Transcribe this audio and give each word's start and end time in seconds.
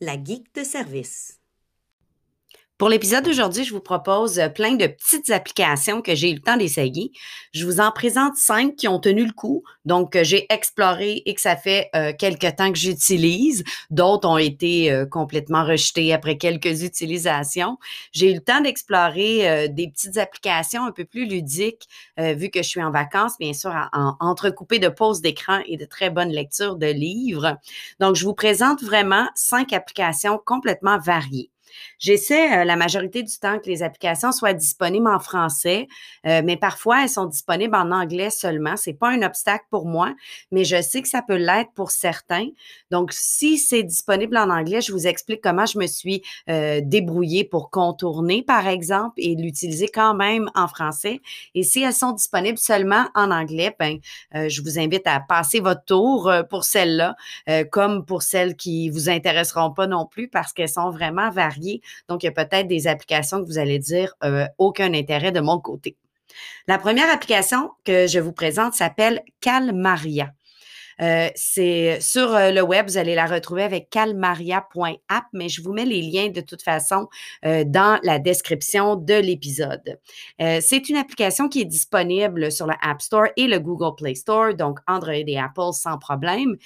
la 0.00 0.16
geek 0.16 0.54
de 0.54 0.64
service. 0.64 1.39
Pour 2.80 2.88
l'épisode 2.88 3.26
d'aujourd'hui, 3.26 3.64
je 3.64 3.74
vous 3.74 3.80
propose 3.82 4.38
euh, 4.38 4.48
plein 4.48 4.72
de 4.72 4.86
petites 4.86 5.28
applications 5.28 6.00
que 6.00 6.14
j'ai 6.14 6.30
eu 6.30 6.34
le 6.36 6.40
temps 6.40 6.56
d'essayer. 6.56 7.12
Je 7.52 7.66
vous 7.66 7.78
en 7.78 7.92
présente 7.92 8.36
cinq 8.36 8.74
qui 8.74 8.88
ont 8.88 8.98
tenu 8.98 9.26
le 9.26 9.34
coup, 9.34 9.64
donc 9.84 10.14
que 10.14 10.24
j'ai 10.24 10.46
exploré 10.50 11.22
et 11.26 11.34
que 11.34 11.42
ça 11.42 11.56
fait 11.56 11.90
euh, 11.94 12.14
quelques 12.18 12.56
temps 12.56 12.72
que 12.72 12.78
j'utilise. 12.78 13.64
D'autres 13.90 14.26
ont 14.26 14.38
été 14.38 14.90
euh, 14.90 15.04
complètement 15.04 15.62
rejetés 15.62 16.14
après 16.14 16.38
quelques 16.38 16.82
utilisations. 16.82 17.76
J'ai 18.12 18.30
eu 18.30 18.34
le 18.36 18.40
temps 18.40 18.62
d'explorer 18.62 19.68
des 19.68 19.88
petites 19.88 20.16
applications 20.16 20.86
un 20.86 20.92
peu 20.92 21.04
plus 21.04 21.26
ludiques, 21.26 21.86
vu 22.16 22.48
que 22.48 22.62
je 22.62 22.68
suis 22.68 22.82
en 22.82 22.90
vacances, 22.90 23.36
bien 23.38 23.52
sûr, 23.52 23.74
en, 23.92 24.34
de 24.34 24.88
pauses 24.88 25.20
d'écran 25.20 25.60
et 25.66 25.76
de 25.76 25.84
très 25.84 26.08
bonnes 26.08 26.30
lectures 26.30 26.76
de 26.76 26.86
livres. 26.86 27.58
Donc, 27.98 28.16
je 28.16 28.24
vous 28.24 28.34
présente 28.34 28.82
vraiment 28.82 29.28
cinq 29.34 29.74
applications 29.74 30.40
complètement 30.46 30.98
variées. 30.98 31.50
J'essaie 31.98 32.60
euh, 32.60 32.64
la 32.64 32.76
majorité 32.76 33.22
du 33.22 33.38
temps 33.38 33.58
que 33.58 33.68
les 33.68 33.82
applications 33.82 34.32
soient 34.32 34.54
disponibles 34.54 35.08
en 35.08 35.18
français, 35.18 35.86
euh, 36.26 36.42
mais 36.44 36.56
parfois 36.56 37.02
elles 37.02 37.08
sont 37.08 37.26
disponibles 37.26 37.74
en 37.74 37.90
anglais 37.90 38.30
seulement. 38.30 38.76
C'est 38.76 38.94
pas 38.94 39.10
un 39.10 39.22
obstacle 39.22 39.66
pour 39.70 39.86
moi, 39.86 40.14
mais 40.50 40.64
je 40.64 40.80
sais 40.80 41.02
que 41.02 41.08
ça 41.08 41.22
peut 41.22 41.36
l'être 41.36 41.72
pour 41.74 41.90
certains. 41.90 42.48
Donc, 42.90 43.12
si 43.12 43.58
c'est 43.58 43.82
disponible 43.82 44.36
en 44.36 44.50
anglais, 44.50 44.80
je 44.80 44.92
vous 44.92 45.06
explique 45.06 45.40
comment 45.42 45.66
je 45.66 45.78
me 45.78 45.86
suis 45.86 46.22
euh, 46.48 46.80
débrouillée 46.82 47.44
pour 47.44 47.70
contourner, 47.70 48.42
par 48.42 48.66
exemple, 48.66 49.14
et 49.18 49.34
l'utiliser 49.34 49.88
quand 49.88 50.14
même 50.14 50.50
en 50.54 50.68
français. 50.68 51.20
Et 51.54 51.62
si 51.62 51.82
elles 51.82 51.92
sont 51.92 52.12
disponibles 52.12 52.58
seulement 52.58 53.06
en 53.14 53.30
anglais, 53.30 53.74
ben, 53.78 53.98
je 54.32 54.62
vous 54.62 54.78
invite 54.78 55.06
à 55.06 55.20
passer 55.20 55.60
votre 55.60 55.84
tour 55.84 56.32
pour 56.48 56.64
celles-là, 56.64 57.16
comme 57.70 58.04
pour 58.04 58.22
celles 58.22 58.56
qui 58.56 58.90
vous 58.90 59.08
intéresseront 59.08 59.72
pas 59.72 59.86
non 59.86 60.06
plus, 60.06 60.28
parce 60.28 60.52
qu'elles 60.52 60.68
sont 60.68 60.90
vraiment 60.90 61.30
variées 61.30 61.59
donc, 62.08 62.22
il 62.22 62.26
y 62.26 62.28
a 62.28 62.32
peut-être 62.32 62.68
des 62.68 62.86
applications 62.86 63.42
que 63.42 63.46
vous 63.46 63.58
allez 63.58 63.78
dire 63.78 64.14
euh, 64.24 64.46
aucun 64.58 64.92
intérêt 64.94 65.32
de 65.32 65.40
mon 65.40 65.60
côté. 65.60 65.96
La 66.68 66.78
première 66.78 67.10
application 67.10 67.70
que 67.84 68.06
je 68.06 68.18
vous 68.18 68.32
présente 68.32 68.74
s'appelle 68.74 69.22
Calmaria. 69.40 70.32
Euh, 71.00 71.28
c'est 71.34 71.98
sur 72.02 72.34
euh, 72.34 72.50
le 72.50 72.60
web, 72.60 72.86
vous 72.86 72.98
allez 72.98 73.14
la 73.14 73.24
retrouver 73.24 73.62
avec 73.62 73.88
calmaria.app, 73.88 75.24
mais 75.32 75.48
je 75.48 75.62
vous 75.62 75.72
mets 75.72 75.86
les 75.86 76.02
liens 76.02 76.28
de 76.28 76.42
toute 76.42 76.60
façon 76.60 77.08
dans 77.42 77.98
la 78.02 78.18
description 78.18 78.96
de 78.96 79.14
l'épisode. 79.14 79.98
c'est 80.38 80.90
une 80.90 80.96
application 80.96 81.48
qui 81.48 81.62
est 81.62 81.64
disponible 81.64 82.52
sur 82.52 82.66
la 82.66 82.76
App 82.82 83.00
Store 83.00 83.28
et 83.38 83.46
le 83.46 83.60
Google 83.60 83.94
Play 83.96 84.14
Store, 84.14 84.54
donc 84.54 84.78
Android 84.86 85.14
et 85.14 85.38
Apple 85.38 85.72
sans 85.72 85.98
problème. 85.98 86.56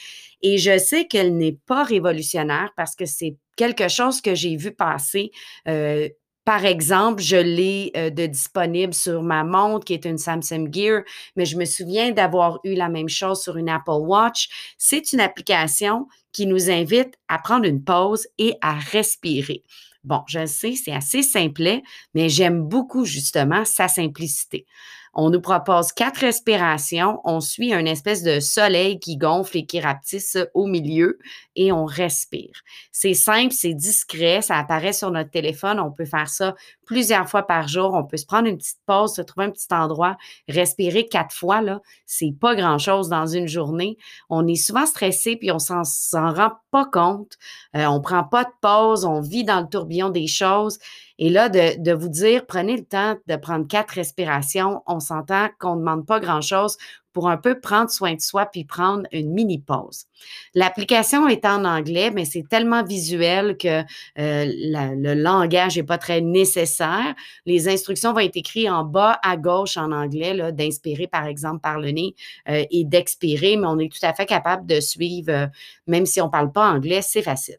Et 0.43 0.59
je 0.59 0.79
sais 0.79 1.07
qu'elle 1.07 1.37
n'est 1.37 1.57
pas 1.67 1.85
révolutionnaire 1.85 2.73
parce 2.77 2.97
que 2.97 3.07
c'est 3.07 3.37
quelque 3.57 3.89
chose 3.89 4.21
que 4.21 4.35
j'ai 4.35 4.57
vu 4.57 4.73
passer. 4.73 5.31
Euh, 5.69 6.09
par 6.45 6.67
exemple, 6.67 7.23
je 7.23 7.37
l'ai 7.37 7.91
euh, 7.97 8.11
de 8.11 8.27
disponible 8.27 8.93
sur 8.93 9.23
ma 9.23 9.45
montre 9.45 9.87
qui 9.87 9.95
est 9.95 10.05
une 10.05 10.19
Samsung 10.19 10.69
Gear, 10.71 11.03
mais 11.37 11.47
je 11.47 11.57
me 11.57 11.65
souviens 11.65 12.13
d'avoir 12.13 12.59
eu 12.65 12.75
la 12.75 12.91
même 12.91 13.09
chose 13.09 13.43
sur 13.43 13.57
une 13.57 13.71
Apple 13.71 14.01
Watch. 14.01 14.75
C'est 14.77 15.13
une 15.13 15.21
application 15.21 16.07
qui 16.33 16.47
nous 16.47 16.71
invite 16.71 17.15
à 17.29 17.39
prendre 17.39 17.65
une 17.65 17.83
pause 17.83 18.27
et 18.37 18.57
à 18.61 18.75
respirer. 18.75 19.63
Bon, 20.03 20.21
je 20.27 20.45
sais, 20.45 20.75
c'est 20.75 20.93
assez 20.93 21.23
simplet, 21.23 21.83
mais 22.13 22.29
j'aime 22.29 22.61
beaucoup 22.61 23.07
justement 23.07 23.65
sa 23.65 23.89
simplicité. 23.89 24.67
On 25.15 25.31
nous 25.31 25.41
propose 25.41 25.93
quatre 25.93 26.19
respirations. 26.19 27.21
On 27.25 27.41
suit 27.41 27.73
un 27.73 27.87
espèce 27.87 28.23
de 28.23 28.41
soleil 28.41 28.99
qui 28.99 29.17
gonfle 29.17 29.59
et 29.59 29.67
qui 29.67 29.81
rapetisse 29.81 30.37
au 30.55 30.67
milieu 30.67 31.19
et 31.57 31.73
on 31.73 31.85
respire. 31.85 32.53
C'est 32.93 33.15
simple, 33.15 33.53
c'est 33.53 33.75
discret, 33.75 34.43
ça 34.43 34.59
apparaît 34.59 34.93
sur 34.93 35.11
notre 35.11 35.31
téléphone. 35.31 35.81
On 35.81 35.91
peut 35.91 36.05
faire 36.05 36.29
ça 36.29 36.55
plusieurs 36.87 37.29
fois 37.29 37.47
par 37.47 37.69
jour. 37.69 37.95
On 37.95 38.05
peut 38.05 38.17
se 38.17 38.27
prendre 38.27 38.49
une 38.49 38.59
petite 38.59 38.81
pause, 38.87 39.15
se 39.15 39.23
trouver 39.23 39.47
un 39.47 39.51
petit 39.51 39.73
endroit, 39.73 40.17
respirer 40.49 41.07
quatre 41.07 41.35
fois. 41.35 41.63
Là, 41.63 41.81
c'est 42.07 42.35
pas 42.39 42.55
grand 42.55 42.79
chose 42.79 43.09
dans 43.09 43.27
une 43.27 43.49
journée. 43.49 43.97
On 44.29 44.47
est 44.47 44.57
souvent 44.57 44.87
stressé 44.87 45.37
puis 45.37 45.51
on 45.51 45.59
s'en 45.59 45.83
rend 46.13 46.53
pas 46.71 46.87
compte. 46.87 47.37
Euh, 47.77 47.87
on 47.87 48.01
prend 48.01 48.25
pas 48.25 48.45
de 48.45 48.53
pause, 48.61 49.05
on 49.05 49.21
vit 49.21 49.45
dans 49.45 49.61
le 49.61 49.69
tourbillon 49.69 50.11
des 50.11 50.27
choses. 50.27 50.79
Et 51.19 51.31
là, 51.31 51.49
de, 51.49 51.93
vous 51.93 52.09
dire, 52.09 52.47
prenez 52.47 52.77
le 52.77 52.85
temps 52.85 53.17
de 53.27 53.37
prendre 53.37 53.67
quatre 53.69 53.93
respirations. 53.93 54.83
On 54.87 55.01
s'entend 55.01 55.49
qu'on 55.61 55.75
ne 55.77 55.81
demande 55.81 56.07
pas 56.07 56.21
grand-chose 56.21 56.77
pour 57.13 57.29
un 57.29 57.37
peu 57.37 57.61
prendre 57.61 57.91
soin 57.91 58.15
de 58.15 58.21
soi 58.21 58.45
puis 58.47 58.65
prendre 58.65 59.05
une 59.13 59.33
mini 59.33 59.61
pause. 59.61 60.07
L'application 60.55 61.29
est 61.29 61.47
en 61.47 61.65
anglais, 61.65 62.11
mais 62.11 62.25
c'est 62.25 62.43
tellement 62.49 62.83
visuel 62.83 63.57
que 63.57 63.83
euh, 63.83 63.85
le 64.17 65.15
langage 65.15 65.77
n'est 65.77 65.85
pas 65.85 65.97
très 65.97 66.21
nécessaire. 66.21 67.15
Les 67.47 67.69
instructions 67.69 68.13
vont 68.13 68.19
être 68.19 68.37
écrites 68.37 68.69
en 68.69 68.83
bas 68.83 69.21
à 69.23 69.37
gauche 69.37 69.77
en 69.77 69.93
anglais, 69.93 70.53
d'inspirer 70.53 71.07
par 71.07 71.27
exemple 71.27 71.61
par 71.61 71.79
le 71.79 71.93
nez 71.93 72.17
euh, 72.49 72.65
et 72.73 72.85
d'expirer, 72.85 73.57
mais 73.57 73.69
on 73.69 73.79
est 73.79 73.93
tout 73.93 74.05
à 74.05 74.13
fait 74.13 74.27
capable 74.27 74.67
de 74.67 74.81
suivre, 74.81 75.31
euh, 75.31 75.47
même 75.87 76.07
si 76.07 76.21
on 76.21 76.27
ne 76.27 76.31
parle 76.31 76.51
pas 76.51 76.69
anglais, 76.69 77.01
c'est 77.01 77.23
facile. 77.23 77.59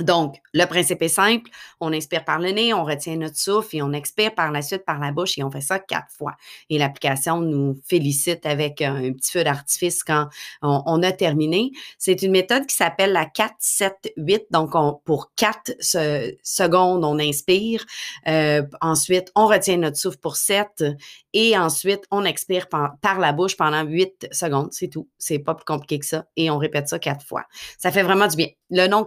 Donc, 0.00 0.36
le 0.52 0.64
principe 0.66 1.02
est 1.02 1.08
simple. 1.08 1.50
On 1.80 1.92
inspire 1.92 2.24
par 2.24 2.38
le 2.38 2.50
nez, 2.50 2.72
on 2.72 2.84
retient 2.84 3.16
notre 3.16 3.36
souffle 3.36 3.76
et 3.76 3.82
on 3.82 3.92
expire 3.92 4.32
par 4.34 4.52
la 4.52 4.62
suite 4.62 4.84
par 4.84 5.00
la 5.00 5.10
bouche 5.10 5.38
et 5.38 5.42
on 5.42 5.50
fait 5.50 5.60
ça 5.60 5.80
quatre 5.80 6.12
fois. 6.16 6.34
Et 6.70 6.78
l'application 6.78 7.40
nous 7.40 7.76
félicite 7.84 8.46
avec 8.46 8.80
un 8.80 9.12
petit 9.12 9.32
feu 9.32 9.42
d'artifice 9.42 10.04
quand 10.04 10.28
on, 10.62 11.02
a 11.02 11.12
terminé. 11.12 11.72
C'est 11.98 12.22
une 12.22 12.30
méthode 12.30 12.66
qui 12.66 12.76
s'appelle 12.76 13.12
la 13.12 13.24
4-7-8. 13.24 14.46
Donc, 14.50 14.72
pour 15.04 15.32
4 15.34 15.72
secondes, 15.80 17.04
on 17.04 17.18
inspire. 17.18 17.84
Euh, 18.28 18.62
ensuite, 18.80 19.32
on 19.34 19.46
retient 19.46 19.78
notre 19.78 19.96
souffle 19.96 20.18
pour 20.18 20.36
7 20.36 20.84
et 21.32 21.58
ensuite, 21.58 22.04
on 22.10 22.24
expire 22.24 22.68
par, 22.68 23.18
la 23.18 23.32
bouche 23.32 23.56
pendant 23.56 23.84
8 23.84 24.28
secondes. 24.32 24.68
C'est 24.72 24.88
tout. 24.88 25.08
C'est 25.18 25.38
pas 25.38 25.54
plus 25.54 25.64
compliqué 25.64 25.98
que 25.98 26.06
ça. 26.06 26.26
Et 26.36 26.50
on 26.50 26.58
répète 26.58 26.88
ça 26.88 26.98
quatre 26.98 27.24
fois. 27.24 27.44
Ça 27.78 27.90
fait 27.90 28.02
vraiment 28.02 28.28
du 28.28 28.36
bien. 28.36 28.48
Le 28.70 28.86
nom 28.86 29.04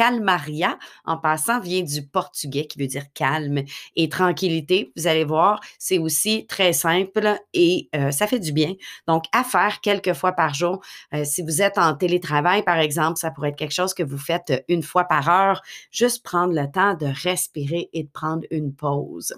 Calmaria, 0.00 0.78
en 1.04 1.18
passant, 1.18 1.60
vient 1.60 1.82
du 1.82 2.06
portugais 2.06 2.66
qui 2.66 2.78
veut 2.78 2.86
dire 2.86 3.12
calme 3.12 3.60
et 3.96 4.08
tranquillité. 4.08 4.94
Vous 4.96 5.06
allez 5.06 5.24
voir, 5.24 5.60
c'est 5.78 5.98
aussi 5.98 6.46
très 6.46 6.72
simple 6.72 7.38
et 7.52 7.90
euh, 7.94 8.10
ça 8.10 8.26
fait 8.26 8.38
du 8.38 8.52
bien. 8.52 8.72
Donc, 9.06 9.24
à 9.32 9.44
faire 9.44 9.82
quelques 9.82 10.14
fois 10.14 10.32
par 10.32 10.54
jour. 10.54 10.80
Euh, 11.12 11.24
si 11.26 11.42
vous 11.42 11.60
êtes 11.60 11.76
en 11.76 11.94
télétravail, 11.94 12.62
par 12.62 12.78
exemple, 12.78 13.18
ça 13.18 13.30
pourrait 13.30 13.50
être 13.50 13.58
quelque 13.58 13.74
chose 13.74 13.92
que 13.92 14.02
vous 14.02 14.16
faites 14.16 14.64
une 14.68 14.82
fois 14.82 15.04
par 15.04 15.28
heure. 15.28 15.60
Juste 15.90 16.24
prendre 16.24 16.54
le 16.54 16.70
temps 16.72 16.94
de 16.94 17.12
respirer 17.22 17.90
et 17.92 18.04
de 18.04 18.08
prendre 18.08 18.46
une 18.50 18.74
pause. 18.74 19.34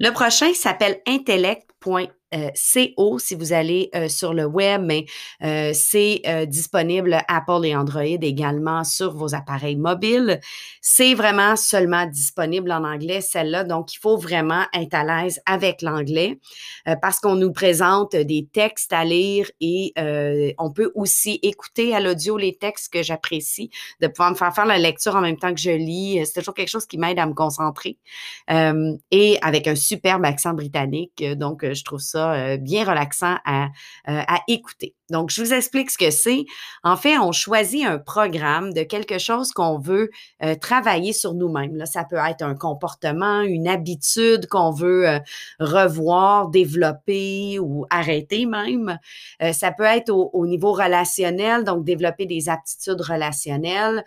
Le 0.00 0.10
prochain 0.10 0.52
s'appelle 0.52 1.00
intellect.com 1.06 2.08
euh, 2.32 2.50
CO 2.54 3.18
si 3.18 3.34
vous 3.34 3.52
allez 3.52 3.90
euh, 3.96 4.08
sur 4.08 4.34
le 4.34 4.44
web, 4.44 4.82
mais 4.84 5.04
euh, 5.42 5.72
c'est 5.74 6.22
disponible 6.46 7.18
Apple 7.26 7.64
et 7.64 7.74
Android 7.74 8.02
également 8.02 8.84
sur 8.84 9.14
vos 9.14 9.34
appareils 9.34 9.76
mobiles. 9.76 10.40
C'est 10.80 11.14
vraiment 11.14 11.56
seulement 11.56 12.06
disponible 12.06 12.70
en 12.70 12.84
anglais, 12.84 13.20
celle-là, 13.20 13.64
donc 13.64 13.94
il 13.94 13.98
faut 13.98 14.16
vraiment 14.16 14.64
être 14.74 14.94
à 14.94 15.04
l'aise 15.04 15.40
avec 15.46 15.82
l'anglais 15.82 16.38
parce 17.02 17.20
qu'on 17.20 17.34
nous 17.34 17.52
présente 17.52 18.14
des 18.14 18.46
textes 18.52 18.92
à 18.92 19.04
lire 19.04 19.50
et 19.60 19.92
on 20.58 20.70
peut 20.70 20.92
aussi 20.94 21.38
écouter 21.42 21.94
à 21.94 22.00
l'audio 22.00 22.36
les 22.36 22.56
textes 22.56 22.92
que 22.92 23.02
j'apprécie, 23.02 23.70
de 24.00 24.06
pouvoir 24.06 24.30
me 24.30 24.36
faire 24.36 24.54
faire 24.54 24.66
la 24.66 24.78
lecture 24.78 25.16
en 25.16 25.20
même 25.20 25.38
temps 25.38 25.54
que 25.54 25.60
je 25.60 25.70
lis. 25.70 26.20
C'est 26.24 26.40
toujours 26.40 26.54
quelque 26.54 26.68
chose 26.68 26.86
qui 26.86 26.98
m'aide 26.98 27.18
à 27.18 27.26
me 27.26 27.34
concentrer 27.34 27.98
et 28.48 29.38
avec 29.42 29.66
un 29.66 29.74
superbe 29.74 30.24
accent 30.24 30.54
britannique, 30.54 31.24
donc 31.36 31.64
je 31.64 31.84
trouve 31.84 32.00
ça 32.00 32.19
euh, 32.28 32.56
bien 32.56 32.84
relaxant 32.84 33.36
à, 33.44 33.66
euh, 34.08 34.22
à 34.26 34.40
écouter. 34.48 34.94
Donc, 35.10 35.30
je 35.30 35.42
vous 35.42 35.52
explique 35.52 35.90
ce 35.90 35.98
que 35.98 36.10
c'est. 36.10 36.44
En 36.84 36.96
fait, 36.96 37.18
on 37.18 37.32
choisit 37.32 37.84
un 37.84 37.98
programme 37.98 38.72
de 38.72 38.82
quelque 38.82 39.18
chose 39.18 39.50
qu'on 39.50 39.78
veut 39.78 40.10
euh, 40.42 40.54
travailler 40.54 41.12
sur 41.12 41.34
nous-mêmes. 41.34 41.76
Là, 41.76 41.86
ça 41.86 42.04
peut 42.04 42.16
être 42.16 42.42
un 42.42 42.54
comportement, 42.54 43.42
une 43.42 43.68
habitude 43.68 44.46
qu'on 44.46 44.70
veut 44.70 45.08
euh, 45.08 45.18
revoir, 45.58 46.48
développer 46.48 47.58
ou 47.58 47.86
arrêter 47.90 48.46
même. 48.46 48.98
Euh, 49.42 49.52
ça 49.52 49.72
peut 49.72 49.84
être 49.84 50.10
au, 50.10 50.30
au, 50.32 50.46
niveau 50.46 50.72
relationnel, 50.72 51.64
donc 51.64 51.84
développer 51.84 52.26
des 52.26 52.48
aptitudes 52.48 53.00
relationnelles, 53.00 54.04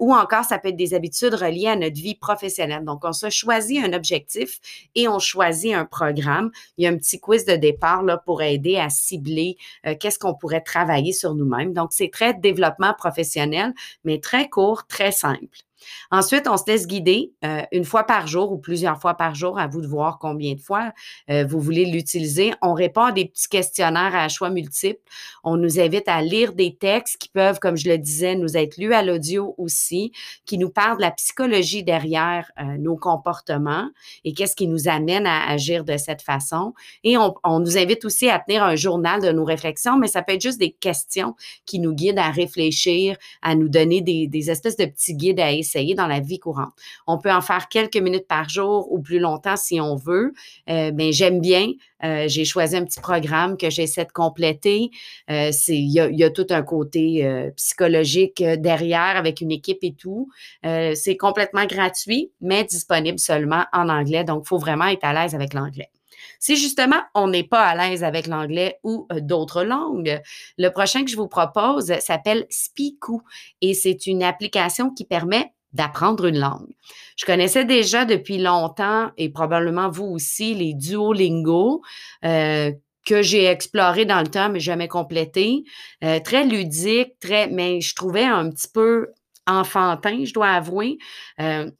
ou 0.00 0.14
encore 0.14 0.44
ça 0.44 0.58
peut 0.58 0.68
être 0.68 0.76
des 0.76 0.94
habitudes 0.94 1.34
reliées 1.34 1.68
à 1.68 1.76
notre 1.76 1.96
vie 1.96 2.14
professionnelle. 2.14 2.84
Donc, 2.84 3.04
on 3.04 3.12
se 3.12 3.30
choisit 3.30 3.84
un 3.84 3.92
objectif 3.92 4.58
et 4.94 5.08
on 5.08 5.18
choisit 5.18 5.74
un 5.74 5.84
programme. 5.84 6.50
Il 6.76 6.84
y 6.84 6.86
a 6.86 6.90
un 6.90 6.96
petit 6.96 7.20
quiz 7.20 7.44
de 7.44 7.56
départ 7.56 8.02
là 8.02 8.16
pour 8.16 8.42
aider 8.42 8.76
à 8.76 8.88
cibler 8.88 9.56
qu'est-ce 10.00 10.18
qu'on 10.18 10.35
pourrait 10.36 10.60
travailler 10.60 11.12
sur 11.12 11.34
nous-mêmes. 11.34 11.72
Donc, 11.72 11.92
c'est 11.92 12.10
très 12.12 12.34
développement 12.34 12.94
professionnel, 12.94 13.72
mais 14.04 14.20
très 14.20 14.48
court, 14.48 14.86
très 14.86 15.12
simple. 15.12 15.65
Ensuite, 16.10 16.48
on 16.48 16.56
se 16.56 16.64
laisse 16.66 16.86
guider 16.86 17.32
euh, 17.44 17.62
une 17.72 17.84
fois 17.84 18.04
par 18.04 18.26
jour 18.26 18.52
ou 18.52 18.58
plusieurs 18.58 19.00
fois 19.00 19.14
par 19.14 19.34
jour, 19.34 19.58
à 19.58 19.66
vous 19.66 19.80
de 19.80 19.86
voir 19.86 20.18
combien 20.18 20.54
de 20.54 20.60
fois 20.60 20.92
euh, 21.30 21.44
vous 21.44 21.60
voulez 21.60 21.84
l'utiliser. 21.84 22.52
On 22.62 22.74
répond 22.74 23.02
à 23.02 23.12
des 23.12 23.26
petits 23.26 23.48
questionnaires 23.48 24.14
à 24.14 24.28
choix 24.28 24.50
multiples. 24.50 25.00
On 25.44 25.56
nous 25.56 25.80
invite 25.80 26.08
à 26.08 26.22
lire 26.22 26.52
des 26.52 26.76
textes 26.76 27.18
qui 27.18 27.28
peuvent, 27.28 27.58
comme 27.58 27.76
je 27.76 27.88
le 27.88 27.98
disais, 27.98 28.36
nous 28.36 28.56
être 28.56 28.76
lus 28.76 28.94
à 28.94 29.02
l'audio 29.02 29.54
aussi, 29.58 30.12
qui 30.44 30.58
nous 30.58 30.70
parlent 30.70 30.96
de 30.96 31.02
la 31.02 31.10
psychologie 31.10 31.82
derrière 31.82 32.50
euh, 32.60 32.76
nos 32.78 32.96
comportements 32.96 33.88
et 34.24 34.32
qu'est-ce 34.32 34.56
qui 34.56 34.68
nous 34.68 34.88
amène 34.88 35.26
à 35.26 35.48
agir 35.48 35.84
de 35.84 35.96
cette 35.96 36.22
façon. 36.22 36.74
Et 37.04 37.16
on, 37.16 37.34
nous 37.60 37.78
invite 37.78 38.04
aussi 38.04 38.28
à 38.28 38.38
tenir 38.38 38.62
un 38.62 38.76
journal 38.76 39.20
de 39.20 39.32
nos 39.32 39.44
réflexions, 39.44 39.96
mais 39.96 40.08
ça 40.08 40.22
peut 40.22 40.34
être 40.34 40.42
juste 40.42 40.58
des 40.58 40.72
questions 40.72 41.34
qui 41.64 41.78
nous 41.78 41.94
guident 41.94 42.18
à 42.18 42.30
réfléchir, 42.30 43.16
à 43.42 43.54
nous 43.54 43.68
donner 43.68 44.00
des, 44.00 44.26
des 44.26 44.50
espèces 44.50 44.76
de 44.76 44.84
petits 44.84 45.14
guides 45.14 45.40
à 45.40 45.52
essayer 45.52 45.65
dans 45.94 46.06
la 46.06 46.20
vie 46.20 46.38
courante. 46.38 46.72
On 47.06 47.18
peut 47.18 47.32
en 47.32 47.40
faire 47.40 47.68
quelques 47.68 47.96
minutes 47.96 48.26
par 48.26 48.48
jour 48.48 48.90
ou 48.92 49.00
plus 49.00 49.18
longtemps 49.18 49.56
si 49.56 49.80
on 49.80 49.96
veut, 49.96 50.32
euh, 50.70 50.90
mais 50.94 51.12
j'aime 51.12 51.40
bien. 51.40 51.70
Euh, 52.04 52.28
j'ai 52.28 52.44
choisi 52.44 52.76
un 52.76 52.84
petit 52.84 53.00
programme 53.00 53.56
que 53.56 53.70
j'essaie 53.70 54.04
de 54.04 54.12
compléter. 54.12 54.90
Euh, 55.30 55.50
il 55.68 55.90
y, 55.90 56.24
a, 56.24 56.30
tout 56.30 56.46
un 56.50 56.62
côté 56.62 57.50
psychologique 57.56 58.42
derrière 58.42 59.16
avec 59.16 59.40
une 59.40 59.50
équipe 59.50 59.78
et 59.82 59.94
tout. 59.94 60.28
c'est 60.62 61.16
complètement 61.16 61.64
gratuit, 61.66 62.30
mais 62.40 62.64
disponible 62.64 63.18
seulement 63.18 63.64
en 63.72 63.88
anglais. 63.88 64.24
Donc, 64.24 64.42
il 64.44 64.48
faut 64.48 64.58
vraiment 64.58 64.86
être 64.86 65.04
à 65.04 65.12
l'aise 65.12 65.34
avec 65.34 65.54
l'anglais. 65.54 65.90
Si 66.38 66.56
justement 66.56 67.00
on 67.14 67.28
n'est 67.28 67.44
pas 67.44 67.64
à 67.64 67.74
l'aise 67.74 68.04
avec 68.04 68.26
l'anglais 68.26 68.78
ou 68.82 69.06
d'autres 69.20 69.64
langues, 69.64 70.20
le 70.58 70.68
prochain 70.68 71.04
que 71.04 71.10
je 71.10 71.16
vous 71.16 71.28
propose 71.28 71.92
s'appelle 72.00 72.46
Spiku 72.50 73.22
et 73.60 73.74
c'est 73.74 74.06
une 74.06 74.22
application 74.22 74.90
qui 74.90 75.04
permet 75.04 75.52
d'apprendre 75.72 76.26
une 76.26 76.38
langue. 76.38 76.68
Je 77.16 77.24
connaissais 77.24 77.64
déjà 77.64 78.04
depuis 78.04 78.38
longtemps, 78.38 79.10
et 79.16 79.28
probablement 79.28 79.88
vous 79.88 80.06
aussi, 80.06 80.54
les 80.54 80.74
Duolingo. 80.74 81.82
Euh, 82.24 82.72
que 83.06 83.22
j'ai 83.22 83.44
exploré 83.44 84.04
dans 84.04 84.20
le 84.20 84.26
temps, 84.26 84.50
mais 84.50 84.60
jamais 84.60 84.88
complété. 84.88 85.62
Euh, 86.04 86.18
très 86.18 86.44
ludique, 86.44 87.18
très, 87.20 87.48
mais 87.48 87.80
je 87.80 87.94
trouvais 87.94 88.24
un 88.24 88.50
petit 88.50 88.68
peu 88.68 89.12
enfantin, 89.46 90.24
je 90.24 90.34
dois 90.34 90.48
avouer. 90.48 90.98
Euh, 91.40 91.70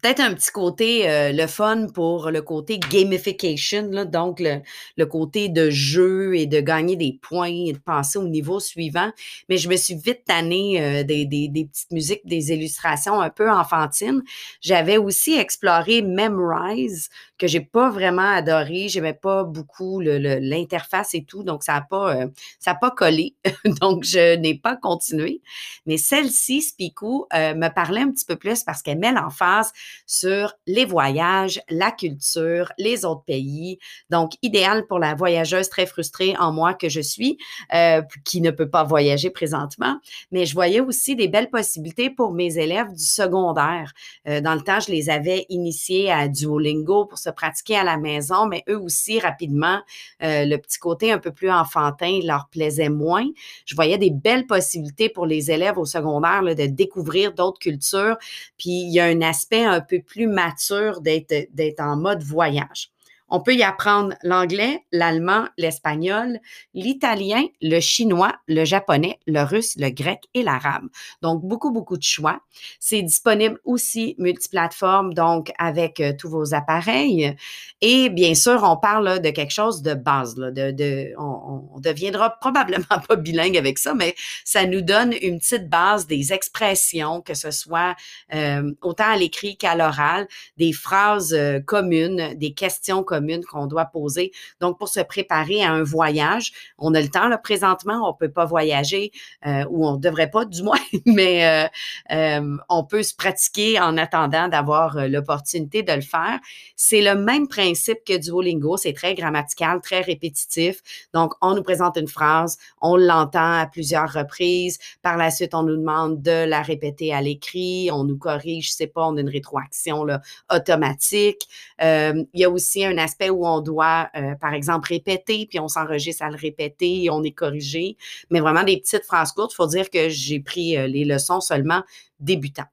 peut-être 0.00 0.20
un 0.20 0.34
petit 0.34 0.50
côté 0.50 1.08
euh, 1.08 1.32
le 1.32 1.46
fun 1.46 1.86
pour 1.86 2.30
le 2.30 2.42
côté 2.42 2.78
gamification, 2.78 3.88
là, 3.90 4.04
donc 4.04 4.40
le, 4.40 5.06
côté 5.06 5.48
de 5.48 5.70
jeu 5.70 6.36
et 6.36 6.46
de 6.46 6.60
gagner 6.60 6.96
des 6.96 7.18
points 7.20 7.66
et 7.68 7.72
de 7.72 7.78
passer 7.78 8.18
au 8.18 8.26
niveau 8.26 8.58
suivant. 8.58 9.10
Mais 9.48 9.56
je 9.56 9.68
me 9.68 9.76
suis 9.76 9.94
vite 9.94 10.24
tannée 10.26 10.82
euh, 10.82 11.04
des, 11.04 11.26
des, 11.26 11.48
des, 11.48 11.66
petites 11.66 11.92
musiques, 11.92 12.26
des 12.26 12.52
illustrations 12.52 13.20
un 13.20 13.30
peu 13.30 13.50
enfantines. 13.50 14.22
J'avais 14.60 14.96
aussi 14.96 15.34
exploré 15.34 16.02
Memrise, 16.02 17.08
que 17.38 17.46
j'ai 17.46 17.60
pas 17.60 17.90
vraiment 17.90 18.30
adoré. 18.30 18.88
J'aimais 18.88 19.14
pas 19.14 19.44
beaucoup 19.44 20.00
l'interface 20.00 21.14
et 21.14 21.24
tout, 21.24 21.44
donc 21.44 21.62
ça 21.62 21.74
n'a 21.74 21.82
pas, 21.82 22.16
euh, 22.16 22.26
ça 22.58 22.74
pas 22.74 22.90
collé. 22.90 23.34
donc, 23.80 24.04
je 24.04 24.36
n'ai 24.36 24.54
pas 24.54 24.76
continué. 24.76 25.40
Mais 25.86 25.98
celle-ci, 25.98 26.62
Spiku, 26.62 27.26
me 27.32 27.68
parlait 27.68 28.00
un 28.00 28.10
petit 28.10 28.24
peu 28.24 28.36
plus 28.36 28.64
parce 28.64 28.82
qu'elle 28.82 28.98
met 28.98 29.12
l'emphase 29.12 29.72
sur 30.06 30.54
les 30.66 30.84
voyages, 30.84 31.60
la 31.68 31.90
culture, 31.90 32.72
les 32.78 33.04
autres 33.04 33.24
pays. 33.24 33.78
Donc, 34.10 34.32
idéal 34.42 34.86
pour 34.86 34.98
la 34.98 35.14
voyageuse 35.14 35.68
très 35.68 35.86
frustrée 35.86 36.34
en 36.38 36.52
moi 36.52 36.74
que 36.74 36.88
je 36.88 37.00
suis, 37.00 37.38
euh, 37.72 38.02
qui 38.24 38.40
ne 38.40 38.50
peut 38.50 38.68
pas 38.68 38.84
voyager 38.84 39.30
présentement. 39.30 39.98
Mais 40.30 40.46
je 40.46 40.54
voyais 40.54 40.80
aussi 40.80 41.16
des 41.16 41.28
belles 41.28 41.50
possibilités 41.50 42.10
pour 42.10 42.32
mes 42.32 42.58
élèves 42.58 42.92
du 42.92 43.04
secondaire. 43.04 43.92
Euh, 44.28 44.40
dans 44.40 44.54
le 44.54 44.60
temps, 44.60 44.80
je 44.80 44.90
les 44.90 45.10
avais 45.10 45.46
initiés 45.48 46.10
à 46.10 46.28
Duolingo 46.28 47.06
pour 47.06 47.18
se 47.18 47.30
pratiquer 47.30 47.76
à 47.76 47.84
la 47.84 47.96
maison, 47.96 48.46
mais 48.46 48.62
eux 48.68 48.78
aussi, 48.78 49.20
rapidement, 49.20 49.80
euh, 50.22 50.44
le 50.44 50.56
petit 50.58 50.78
côté 50.78 51.12
un 51.12 51.18
peu 51.18 51.32
plus 51.32 51.50
enfantin 51.50 52.20
leur 52.22 52.48
plaisait 52.50 52.88
moins. 52.88 53.26
Je 53.66 53.74
voyais 53.74 53.98
des 53.98 54.10
belles 54.10 54.46
possibilités 54.46 55.08
pour 55.08 55.26
les 55.26 55.50
élèves 55.50 55.78
au 55.78 55.84
secondaire 55.84 56.42
de 56.42 56.66
découvrir 56.66 57.32
d'autres 57.32 57.58
cultures. 57.58 58.16
Puis, 58.58 58.70
il 58.70 58.92
y 58.92 59.00
a 59.00 59.04
un 59.04 59.22
aspect 59.22 59.73
un 59.74 59.80
peu 59.80 60.00
plus 60.00 60.26
mature 60.26 61.00
d'être 61.00 61.80
en 61.80 61.96
mode 61.96 62.22
voyage. 62.22 62.93
On 63.30 63.40
peut 63.40 63.54
y 63.54 63.62
apprendre 63.62 64.14
l'anglais, 64.22 64.84
l'allemand, 64.92 65.46
l'espagnol, 65.56 66.40
l'italien, 66.74 67.44
le 67.62 67.80
chinois, 67.80 68.34
le 68.46 68.64
japonais, 68.64 69.18
le 69.26 69.42
russe, 69.42 69.76
le 69.78 69.88
grec 69.88 70.24
et 70.34 70.42
l'arabe. 70.42 70.88
Donc, 71.22 71.42
beaucoup, 71.42 71.72
beaucoup 71.72 71.96
de 71.96 72.02
choix. 72.02 72.40
C'est 72.80 73.00
disponible 73.00 73.58
aussi 73.64 74.14
multiplateforme, 74.18 75.14
donc 75.14 75.52
avec 75.58 76.00
euh, 76.00 76.12
tous 76.16 76.28
vos 76.28 76.52
appareils. 76.52 77.34
Et 77.80 78.10
bien 78.10 78.34
sûr, 78.34 78.62
on 78.62 78.76
parle 78.76 79.20
de 79.20 79.30
quelque 79.30 79.52
chose 79.52 79.80
de 79.80 79.94
base. 79.94 80.34
de, 80.34 81.14
on, 81.18 81.80
deviendra 81.80 82.30
probablement 82.40 83.00
pas 83.08 83.16
bilingue 83.16 83.56
avec 83.56 83.78
ça, 83.78 83.94
mais 83.94 84.14
ça 84.44 84.66
nous 84.66 84.82
donne 84.82 85.14
une 85.22 85.38
petite 85.38 85.68
base 85.70 86.06
des 86.06 86.32
expressions, 86.34 87.22
que 87.22 87.34
ce 87.34 87.50
soit 87.50 87.96
euh, 88.34 88.70
autant 88.82 89.08
à 89.08 89.16
l'écrit 89.16 89.56
qu'à 89.56 89.74
l'oral, 89.74 90.28
des 90.58 90.72
phrases 90.72 91.32
euh, 91.32 91.60
communes, 91.60 92.34
des 92.34 92.52
questions 92.52 93.02
communes 93.02 93.13
qu'on 93.48 93.66
doit 93.66 93.86
poser. 93.86 94.32
Donc, 94.60 94.78
pour 94.78 94.88
se 94.88 95.00
préparer 95.00 95.62
à 95.62 95.72
un 95.72 95.82
voyage, 95.82 96.52
on 96.78 96.94
a 96.94 97.00
le 97.00 97.08
temps 97.08 97.28
là, 97.28 97.38
présentement, 97.38 98.08
on 98.08 98.12
ne 98.12 98.16
peut 98.18 98.32
pas 98.32 98.44
voyager 98.44 99.10
euh, 99.46 99.64
ou 99.70 99.86
on 99.86 99.94
ne 99.94 100.00
devrait 100.00 100.30
pas 100.30 100.44
du 100.44 100.62
moins, 100.64 100.78
mais 101.06 101.46
euh, 101.46 101.68
euh, 102.12 102.56
on 102.68 102.84
peut 102.84 103.02
se 103.02 103.14
pratiquer 103.14 103.80
en 103.80 103.96
attendant 103.96 104.48
d'avoir 104.48 105.08
l'opportunité 105.08 105.82
de 105.82 105.92
le 105.92 106.00
faire. 106.00 106.38
C'est 106.76 107.02
le 107.02 107.14
même 107.14 107.48
principe 107.48 107.98
que 108.06 108.16
Duolingo, 108.16 108.76
c'est 108.76 108.92
très 108.92 109.14
grammatical, 109.14 109.80
très 109.80 110.00
répétitif. 110.00 110.80
Donc, 111.12 111.34
on 111.40 111.54
nous 111.54 111.62
présente 111.62 111.96
une 111.96 112.08
phrase, 112.08 112.58
on 112.80 112.96
l'entend 112.96 113.58
à 113.58 113.66
plusieurs 113.66 114.12
reprises. 114.12 114.78
Par 115.02 115.16
la 115.16 115.30
suite, 115.30 115.54
on 115.54 115.62
nous 115.62 115.76
demande 115.76 116.22
de 116.22 116.44
la 116.44 116.62
répéter 116.62 117.12
à 117.12 117.20
l'écrit, 117.20 117.90
on 117.92 118.04
nous 118.04 118.18
corrige, 118.18 118.68
je 118.70 118.72
sais 118.72 118.86
pas, 118.86 119.06
on 119.06 119.16
a 119.16 119.20
une 119.20 119.28
rétroaction 119.28 120.04
là, 120.04 120.20
automatique. 120.52 121.48
il 121.80 122.26
y 122.34 122.44
a 122.44 122.50
aussi 122.50 122.84
un 122.84 122.98
aspect 123.04 123.30
où 123.30 123.46
on 123.46 123.60
doit, 123.60 124.10
euh, 124.16 124.34
par 124.34 124.54
exemple, 124.54 124.88
répéter, 124.88 125.46
puis 125.48 125.60
on 125.60 125.68
s'enregistre 125.68 126.22
à 126.24 126.30
le 126.30 126.36
répéter 126.36 127.04
et 127.04 127.10
on 127.10 127.22
est 127.22 127.32
corrigé. 127.32 127.96
Mais 128.30 128.40
vraiment 128.40 128.64
des 128.64 128.78
petites 128.78 129.04
phrases 129.04 129.32
courtes. 129.32 129.52
Il 129.52 129.56
faut 129.56 129.66
dire 129.66 129.90
que 129.90 130.08
j'ai 130.08 130.40
pris 130.40 130.76
euh, 130.76 130.86
les 130.86 131.04
leçons 131.04 131.40
seulement 131.40 131.82
débutants. 132.18 132.64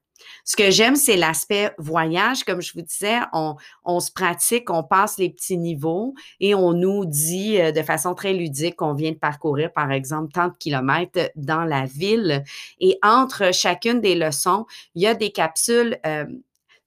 Ce 0.44 0.56
que 0.56 0.70
j'aime, 0.70 0.96
c'est 0.96 1.16
l'aspect 1.16 1.72
voyage. 1.78 2.44
Comme 2.44 2.60
je 2.60 2.72
vous 2.72 2.82
disais, 2.82 3.18
on, 3.32 4.00
se 4.00 4.10
pratique, 4.10 4.70
on 4.70 4.82
passe 4.82 5.18
les 5.18 5.30
petits 5.30 5.58
niveaux 5.58 6.14
et 6.40 6.54
on 6.54 6.72
nous 6.72 7.04
dit 7.04 7.60
euh, 7.60 7.72
de 7.72 7.82
façon 7.82 8.14
très 8.14 8.32
ludique 8.32 8.76
qu'on 8.76 8.94
vient 8.94 9.12
de 9.12 9.16
parcourir, 9.16 9.72
par 9.72 9.92
exemple, 9.92 10.32
tant 10.32 10.48
de 10.48 10.56
kilomètres 10.56 11.30
dans 11.36 11.64
la 11.64 11.84
ville. 11.84 12.42
Et 12.80 12.98
entre 13.02 13.52
chacune 13.52 14.00
des 14.00 14.14
leçons, 14.14 14.66
il 14.94 15.02
y 15.02 15.06
a 15.06 15.14
des 15.14 15.30
capsules 15.30 15.98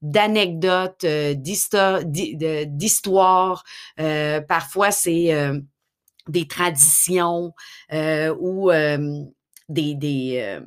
d'anecdotes, 0.05 1.03
euh, 1.03 1.33
d'histoires. 2.67 3.63
Euh, 3.99 4.39
parfois, 4.41 4.91
c'est 4.91 5.33
euh, 5.33 5.59
des 6.27 6.47
traditions 6.47 7.53
ou 7.91 8.71
des, 9.69 9.95
des 9.95 10.59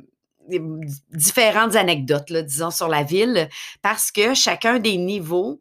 différentes 1.13 1.75
anecdotes, 1.75 2.29
là, 2.29 2.41
disons, 2.41 2.71
sur 2.71 2.87
la 2.87 3.03
ville, 3.03 3.49
parce 3.81 4.11
que 4.11 4.33
chacun 4.33 4.79
des 4.79 4.97
niveaux 4.97 5.59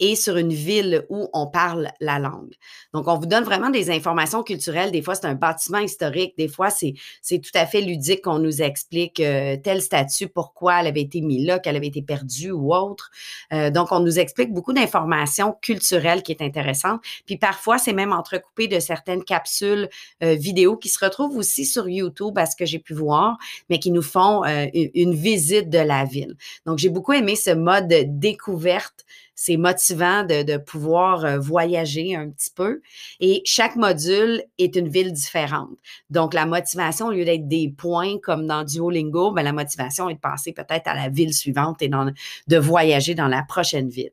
et 0.00 0.16
sur 0.16 0.36
une 0.36 0.52
ville 0.52 1.04
où 1.08 1.28
on 1.32 1.46
parle 1.46 1.90
la 2.00 2.18
langue. 2.18 2.54
Donc, 2.94 3.08
on 3.08 3.18
vous 3.18 3.26
donne 3.26 3.44
vraiment 3.44 3.70
des 3.70 3.90
informations 3.90 4.42
culturelles. 4.42 4.92
Des 4.92 5.02
fois, 5.02 5.14
c'est 5.14 5.26
un 5.26 5.34
bâtiment 5.34 5.78
historique. 5.78 6.34
Des 6.38 6.48
fois, 6.48 6.70
c'est, 6.70 6.94
tout 7.28 7.50
à 7.54 7.66
fait 7.66 7.80
ludique 7.80 8.22
qu'on 8.22 8.38
nous 8.38 8.62
explique 8.62 9.20
euh, 9.20 9.56
tel 9.62 9.82
statut, 9.82 10.28
pourquoi 10.28 10.80
elle 10.80 10.86
avait 10.86 11.02
été 11.02 11.20
mise 11.20 11.46
là, 11.46 11.58
qu'elle 11.58 11.76
avait 11.76 11.88
été 11.88 12.02
perdue 12.02 12.50
ou 12.50 12.74
autre. 12.74 13.10
Euh, 13.52 13.70
donc, 13.70 13.92
on 13.92 14.00
nous 14.00 14.18
explique 14.18 14.52
beaucoup 14.52 14.72
d'informations 14.72 15.56
culturelles 15.60 16.22
qui 16.22 16.32
est 16.32 16.42
intéressante. 16.42 17.00
Puis 17.26 17.36
parfois, 17.36 17.78
c'est 17.78 17.92
même 17.92 18.12
entrecoupé 18.12 18.68
de 18.68 18.80
certaines 18.80 19.24
capsules 19.24 19.88
euh, 20.22 20.34
vidéo 20.34 20.76
qui 20.76 20.88
se 20.88 21.04
retrouvent 21.04 21.36
aussi 21.36 21.64
sur 21.64 21.88
YouTube, 21.88 22.38
à 22.38 22.46
ce 22.46 22.56
que 22.56 22.66
j'ai 22.66 22.78
pu 22.78 22.94
voir, 22.94 23.36
mais 23.68 23.78
qui 23.78 23.90
nous 23.90 24.02
font 24.02 24.42
une 24.44 25.14
visite 25.14 25.68
de 25.70 25.78
la 25.78 26.04
ville. 26.04 26.36
Donc, 26.66 26.78
j'ai 26.78 26.88
beaucoup 26.88 27.12
aimé 27.12 27.36
ce 27.36 27.50
mode 27.50 27.92
découverte 28.06 29.04
c'est 29.40 29.56
motivant 29.56 30.24
de, 30.24 30.56
pouvoir 30.56 31.24
euh, 31.24 31.38
voyager 31.38 32.16
un 32.16 32.28
petit 32.28 32.50
peu. 32.50 32.82
Et 33.20 33.40
chaque 33.44 33.76
module 33.76 34.42
est 34.58 34.74
une 34.74 34.88
ville 34.88 35.12
différente. 35.12 35.70
Donc, 36.10 36.34
la 36.34 36.44
motivation, 36.44 37.06
au 37.06 37.12
lieu 37.12 37.24
d'être 37.24 37.46
des 37.46 37.68
points 37.68 38.18
comme 38.18 38.48
dans 38.48 38.64
Duolingo, 38.64 39.30
ben, 39.30 39.44
la 39.44 39.52
motivation 39.52 40.08
est 40.08 40.14
de 40.14 40.18
passer 40.18 40.52
peut-être 40.52 40.88
à 40.88 40.94
la 40.96 41.08
ville 41.08 41.32
suivante 41.32 41.80
et 41.82 41.88
de 41.88 42.56
voyager 42.58 43.14
dans 43.14 43.28
la 43.28 43.44
prochaine 43.44 43.88
ville. 43.88 44.10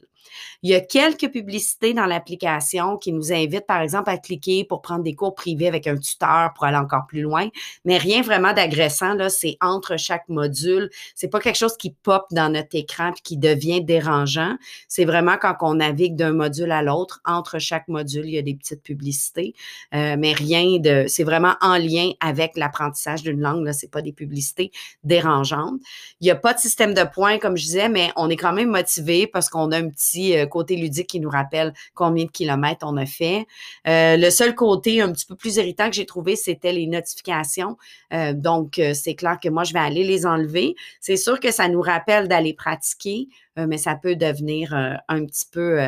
Il 0.66 0.70
y 0.70 0.74
a 0.74 0.82
quelques 0.82 1.30
publicités 1.32 1.94
dans 1.94 2.08
l'application 2.08 2.98
qui 2.98 3.14
nous 3.14 3.32
invitent, 3.32 3.68
par 3.68 3.82
exemple, 3.82 4.10
à 4.10 4.18
cliquer 4.18 4.64
pour 4.64 4.82
prendre 4.82 5.04
des 5.04 5.14
cours 5.14 5.36
privés 5.36 5.68
avec 5.68 5.86
un 5.86 5.96
tuteur 5.96 6.54
pour 6.56 6.66
aller 6.66 6.76
encore 6.76 7.06
plus 7.08 7.22
loin, 7.22 7.50
mais 7.84 8.00
rien 8.00 8.24
vraiment 8.24 8.52
d'agressant. 8.52 9.14
Là, 9.14 9.30
c'est 9.30 9.58
entre 9.62 9.96
chaque 9.98 10.28
module. 10.28 10.90
C'est 11.14 11.28
pas 11.28 11.40
quelque 11.40 11.60
chose 11.60 11.78
qui 11.78 11.92
pop 11.92 12.26
dans 12.32 12.52
notre 12.52 12.76
écran 12.76 13.12
et 13.12 13.22
qui 13.22 13.38
devient 13.38 13.84
dérangeant. 13.84 14.56
C'est 14.88 15.06
vraiment 15.06 15.38
quand 15.40 15.56
on 15.62 15.76
navigue 15.76 16.16
d'un 16.16 16.34
module 16.34 16.72
à 16.72 16.82
l'autre, 16.82 17.22
entre 17.26 17.60
chaque 17.60 17.88
module, 17.88 18.26
il 18.26 18.34
y 18.34 18.40
a 18.40 18.42
des 18.42 18.56
petites 18.56 18.82
publicités, 18.82 19.54
euh, 19.94 20.16
mais 20.18 20.34
rien 20.34 20.80
de. 20.80 21.06
C'est 21.08 21.26
vraiment 21.26 21.54
en 21.62 21.78
lien 21.78 22.10
avec 22.22 22.58
l'apprentissage 22.58 23.22
d'une 23.22 23.40
langue. 23.40 23.64
Là, 23.64 23.74
c'est 23.74 23.92
pas 23.92 24.02
des 24.02 24.14
publicités 24.14 24.72
dérangeantes. 25.04 25.80
Il 26.22 26.24
n'y 26.24 26.32
a 26.32 26.36
pas 26.36 26.56
de 26.56 26.60
système 26.60 26.96
de 26.96 27.04
points, 27.04 27.38
comme 27.38 27.56
je 27.56 27.66
disais, 27.66 27.88
mais 27.88 28.12
on 28.16 28.32
est 28.32 28.36
quand 28.36 28.54
même 28.54 28.72
motivé 28.72 29.28
parce 29.28 29.48
qu'on 29.48 29.72
a 29.72 29.78
un 29.78 29.90
petit 29.90 30.36
euh, 30.36 30.48
côté 30.56 30.78
ludique 30.78 31.08
qui 31.08 31.20
nous 31.20 31.30
rappelle 31.30 31.74
combien 31.94 32.24
de 32.24 32.32
kilomètres 32.32 32.86
on 32.88 32.96
a 32.96 33.06
fait. 33.06 33.46
Euh, 33.90 34.16
le 34.16 34.30
seul 34.30 34.56
côté 34.56 35.02
un 35.02 35.12
petit 35.12 35.26
peu 35.26 35.36
plus 35.36 35.58
irritant 35.58 35.90
que 35.90 35.96
j'ai 35.96 36.06
trouvé, 36.06 36.38
c'était 36.38 36.72
les 36.72 36.88
notifications. 36.88 37.76
Euh, 38.14 38.32
donc, 38.34 38.80
c'est 38.94 39.16
clair 39.16 39.38
que 39.44 39.50
moi, 39.50 39.66
je 39.66 39.74
vais 39.74 39.80
aller 39.80 40.06
les 40.06 40.26
enlever. 40.26 40.76
C'est 41.02 41.18
sûr 41.18 41.42
que 41.42 41.52
ça 41.52 41.68
nous 41.68 41.82
rappelle 41.82 42.30
d'aller 42.30 42.54
pratiquer, 42.54 43.28
mais 43.58 43.78
ça 43.78 43.96
peut 43.96 44.16
devenir 44.16 44.74
un 45.08 45.26
petit 45.26 45.46
peu 45.52 45.80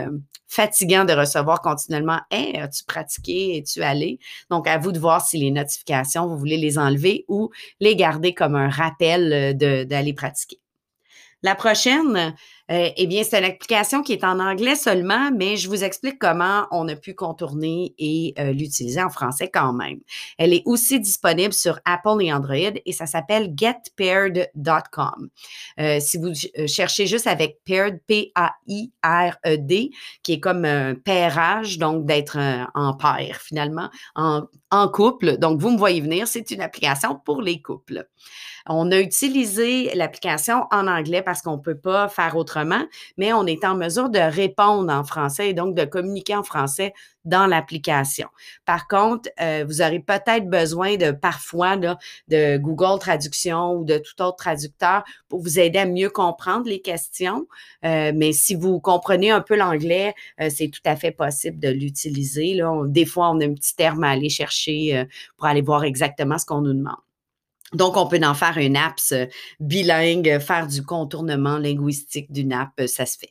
fatigant 0.47 1.05
de 1.05 1.13
recevoir 1.13 1.61
continuellement 1.61 2.19
Hey, 2.29 2.57
as-tu 2.57 2.83
pratiqué? 2.83 3.57
Es-tu 3.57 3.81
allé? 3.81 4.19
Donc, 4.49 4.67
à 4.67 4.77
vous 4.77 4.91
de 4.91 4.99
voir 4.99 5.25
si 5.25 5.37
les 5.37 5.51
notifications, 5.51 6.27
vous 6.27 6.37
voulez 6.37 6.57
les 6.57 6.77
enlever 6.77 7.25
ou 7.27 7.51
les 7.79 7.95
garder 7.95 8.33
comme 8.33 8.55
un 8.55 8.69
rappel 8.69 9.55
d'aller 9.57 10.13
pratiquer. 10.13 10.59
La 11.43 11.55
prochaine, 11.55 12.33
euh, 12.71 12.89
eh 12.95 13.07
bien, 13.07 13.23
c'est 13.23 13.39
une 13.39 13.45
application 13.45 14.03
qui 14.03 14.13
est 14.13 14.23
en 14.23 14.39
anglais 14.39 14.75
seulement, 14.75 15.31
mais 15.31 15.55
je 15.55 15.69
vous 15.69 15.83
explique 15.83 16.19
comment 16.19 16.67
on 16.71 16.87
a 16.89 16.95
pu 16.95 17.13
contourner 17.13 17.93
et 17.97 18.33
euh, 18.39 18.51
l'utiliser 18.51 19.01
en 19.01 19.09
français 19.09 19.49
quand 19.51 19.73
même. 19.73 19.99
Elle 20.37 20.53
est 20.53 20.63
aussi 20.65 20.99
disponible 20.99 21.53
sur 21.53 21.79
Apple 21.85 22.21
et 22.21 22.33
Android 22.33 22.55
et 22.85 22.91
ça 22.91 23.05
s'appelle 23.05 23.53
getpaired.com. 23.55 25.29
Euh, 25.79 25.99
si 25.99 26.17
vous 26.17 26.33
cherchez 26.67 27.07
juste 27.07 27.27
avec 27.27 27.59
paired, 27.63 28.01
P-A-I-R-E-D, 28.07 29.91
qui 30.23 30.33
est 30.33 30.39
comme 30.39 30.65
un 30.65 30.95
pairage, 30.95 31.77
donc 31.77 32.05
d'être 32.05 32.37
en 32.73 32.93
paire 32.93 33.39
finalement, 33.41 33.89
en, 34.15 34.43
en 34.71 34.87
couple. 34.89 35.37
Donc, 35.37 35.61
vous 35.61 35.71
me 35.71 35.77
voyez 35.77 36.01
venir, 36.01 36.27
c'est 36.27 36.51
une 36.51 36.61
application 36.61 37.19
pour 37.23 37.41
les 37.41 37.61
couples. 37.61 38.07
On 38.69 38.91
a 38.91 38.99
utilisé 38.99 39.93
l'application 39.95 40.65
en 40.71 40.87
anglais 40.87 41.21
parce 41.21 41.41
qu'on 41.41 41.57
ne 41.57 41.61
peut 41.61 41.77
pas 41.77 42.09
faire 42.09 42.35
autrement, 42.35 42.56
mais 43.17 43.33
on 43.33 43.45
est 43.45 43.65
en 43.65 43.75
mesure 43.75 44.09
de 44.09 44.19
répondre 44.19 44.91
en 44.91 45.03
français 45.03 45.49
et 45.49 45.53
donc 45.53 45.75
de 45.75 45.85
communiquer 45.85 46.35
en 46.35 46.43
français 46.43 46.93
dans 47.27 47.45
l'application. 47.45 48.29
Par 48.65 48.87
contre, 48.87 49.29
euh, 49.41 49.65
vous 49.67 49.81
aurez 49.81 49.99
peut-être 49.99 50.49
besoin 50.49 50.95
de 50.95 51.11
parfois 51.11 51.75
de 51.77 52.57
Google 52.57 52.99
Traduction 52.99 53.73
ou 53.73 53.85
de 53.85 53.97
tout 53.97 54.21
autre 54.21 54.37
traducteur 54.37 55.03
pour 55.27 55.41
vous 55.41 55.59
aider 55.59 55.79
à 55.79 55.85
mieux 55.85 56.09
comprendre 56.09 56.67
les 56.67 56.81
questions. 56.81 57.47
Euh, 57.83 58.13
mais 58.15 58.31
si 58.31 58.55
vous 58.55 58.79
comprenez 58.79 59.29
un 59.29 59.41
peu 59.41 59.57
l'anglais, 59.57 60.13
euh, 60.39 60.49
c'est 60.49 60.69
tout 60.69 60.81
à 60.85 60.95
fait 60.95 61.11
possible 61.11 61.59
de 61.59 61.69
l'utiliser. 61.69 62.59
Des 62.85 63.05
fois, 63.05 63.29
on 63.31 63.41
a 63.41 63.45
un 63.45 63.53
petit 63.53 63.75
terme 63.75 64.03
à 64.03 64.11
aller 64.11 64.29
chercher 64.29 65.05
pour 65.37 65.47
aller 65.47 65.61
voir 65.61 65.83
exactement 65.83 66.37
ce 66.37 66.45
qu'on 66.45 66.61
nous 66.61 66.73
demande. 66.73 67.06
Donc, 67.73 67.97
on 67.97 68.07
peut 68.07 68.19
en 68.23 68.33
faire 68.33 68.57
une 68.57 68.77
app 68.77 68.99
bilingue, 69.59 70.39
faire 70.39 70.67
du 70.67 70.83
contournement 70.83 71.57
linguistique 71.57 72.31
d'une 72.31 72.53
app, 72.53 72.81
ça 72.87 73.05
se 73.05 73.17
fait. 73.17 73.29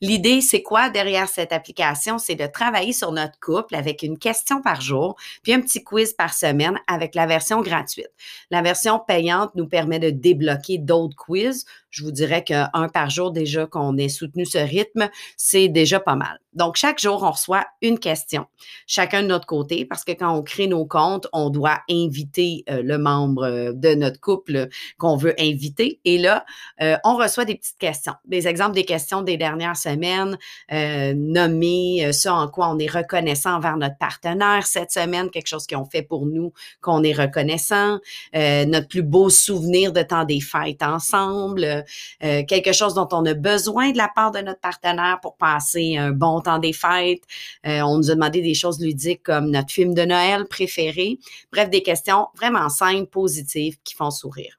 L'idée, 0.00 0.40
c'est 0.40 0.62
quoi 0.62 0.90
derrière 0.90 1.28
cette 1.28 1.52
application? 1.52 2.18
C'est 2.18 2.34
de 2.34 2.46
travailler 2.46 2.92
sur 2.92 3.12
notre 3.12 3.38
couple 3.40 3.74
avec 3.74 4.02
une 4.02 4.18
question 4.18 4.60
par 4.60 4.80
jour, 4.80 5.16
puis 5.42 5.52
un 5.52 5.60
petit 5.60 5.82
quiz 5.82 6.12
par 6.12 6.34
semaine 6.34 6.78
avec 6.86 7.14
la 7.14 7.26
version 7.26 7.60
gratuite. 7.62 8.10
La 8.50 8.62
version 8.62 8.98
payante 8.98 9.54
nous 9.54 9.66
permet 9.66 9.98
de 9.98 10.10
débloquer 10.10 10.78
d'autres 10.78 11.16
quiz. 11.16 11.64
Je 11.96 12.04
vous 12.04 12.12
dirais 12.12 12.44
qu'un 12.44 12.68
par 12.92 13.08
jour, 13.08 13.30
déjà 13.30 13.64
qu'on 13.64 13.96
ait 13.96 14.10
soutenu 14.10 14.44
ce 14.44 14.58
rythme, 14.58 15.08
c'est 15.38 15.68
déjà 15.68 15.98
pas 15.98 16.14
mal. 16.14 16.38
Donc, 16.56 16.76
chaque 16.76 16.98
jour, 16.98 17.22
on 17.22 17.30
reçoit 17.30 17.66
une 17.82 17.98
question, 17.98 18.46
chacun 18.86 19.22
de 19.22 19.28
notre 19.28 19.46
côté, 19.46 19.84
parce 19.84 20.04
que 20.04 20.12
quand 20.12 20.34
on 20.34 20.42
crée 20.42 20.68
nos 20.68 20.86
comptes, 20.86 21.26
on 21.34 21.50
doit 21.50 21.80
inviter 21.90 22.64
euh, 22.70 22.82
le 22.82 22.96
membre 22.96 23.44
euh, 23.44 23.72
de 23.74 23.94
notre 23.94 24.20
couple 24.20 24.68
qu'on 24.96 25.16
veut 25.16 25.34
inviter. 25.38 26.00
Et 26.06 26.16
là, 26.16 26.46
euh, 26.80 26.96
on 27.04 27.16
reçoit 27.16 27.44
des 27.44 27.56
petites 27.56 27.78
questions, 27.78 28.14
des 28.24 28.48
exemples 28.48 28.74
des 28.74 28.84
questions 28.84 29.20
des 29.20 29.36
dernières 29.36 29.76
semaines, 29.76 30.38
euh, 30.72 31.12
nommer 31.14 32.10
ce 32.12 32.28
en 32.28 32.48
quoi 32.48 32.70
on 32.70 32.78
est 32.78 32.90
reconnaissant 32.90 33.56
envers 33.56 33.76
notre 33.76 33.98
partenaire 33.98 34.66
cette 34.66 34.90
semaine, 34.90 35.30
quelque 35.30 35.48
chose 35.48 35.66
qu'ils 35.66 35.76
ont 35.76 35.84
fait 35.84 36.02
pour 36.02 36.24
nous, 36.26 36.52
qu'on 36.80 37.02
est 37.02 37.12
reconnaissant, 37.12 37.98
notre 38.34 38.88
plus 38.88 39.02
beau 39.02 39.28
souvenir 39.28 39.92
de 39.92 40.02
temps 40.02 40.24
des 40.24 40.40
fêtes 40.40 40.82
ensemble, 40.82 41.84
quelque 42.20 42.72
chose 42.72 42.94
dont 42.94 43.08
on 43.12 43.24
a 43.26 43.34
besoin 43.34 43.90
de 43.92 43.98
la 43.98 44.08
part 44.08 44.30
de 44.30 44.40
notre 44.40 44.60
partenaire 44.60 45.18
pour 45.20 45.36
passer 45.36 45.96
un 45.96 46.10
bon 46.10 46.40
temps 46.40 46.58
des 46.58 46.72
fêtes. 46.72 47.22
on 47.64 47.98
nous 47.98 48.10
a 48.10 48.14
demandé 48.14 48.40
des 48.42 48.54
choses 48.54 48.80
ludiques 48.80 49.22
comme 49.22 49.50
notre 49.50 49.72
film 49.72 49.94
de 49.94 50.02
Noël 50.02 50.46
préféré. 50.46 51.18
Bref, 51.52 51.70
des 51.70 51.82
questions 51.82 52.28
vraiment 52.34 52.68
simples, 52.68 53.06
positives, 53.06 53.76
qui 53.84 53.94
font 53.94 54.10
sourire. 54.10 54.58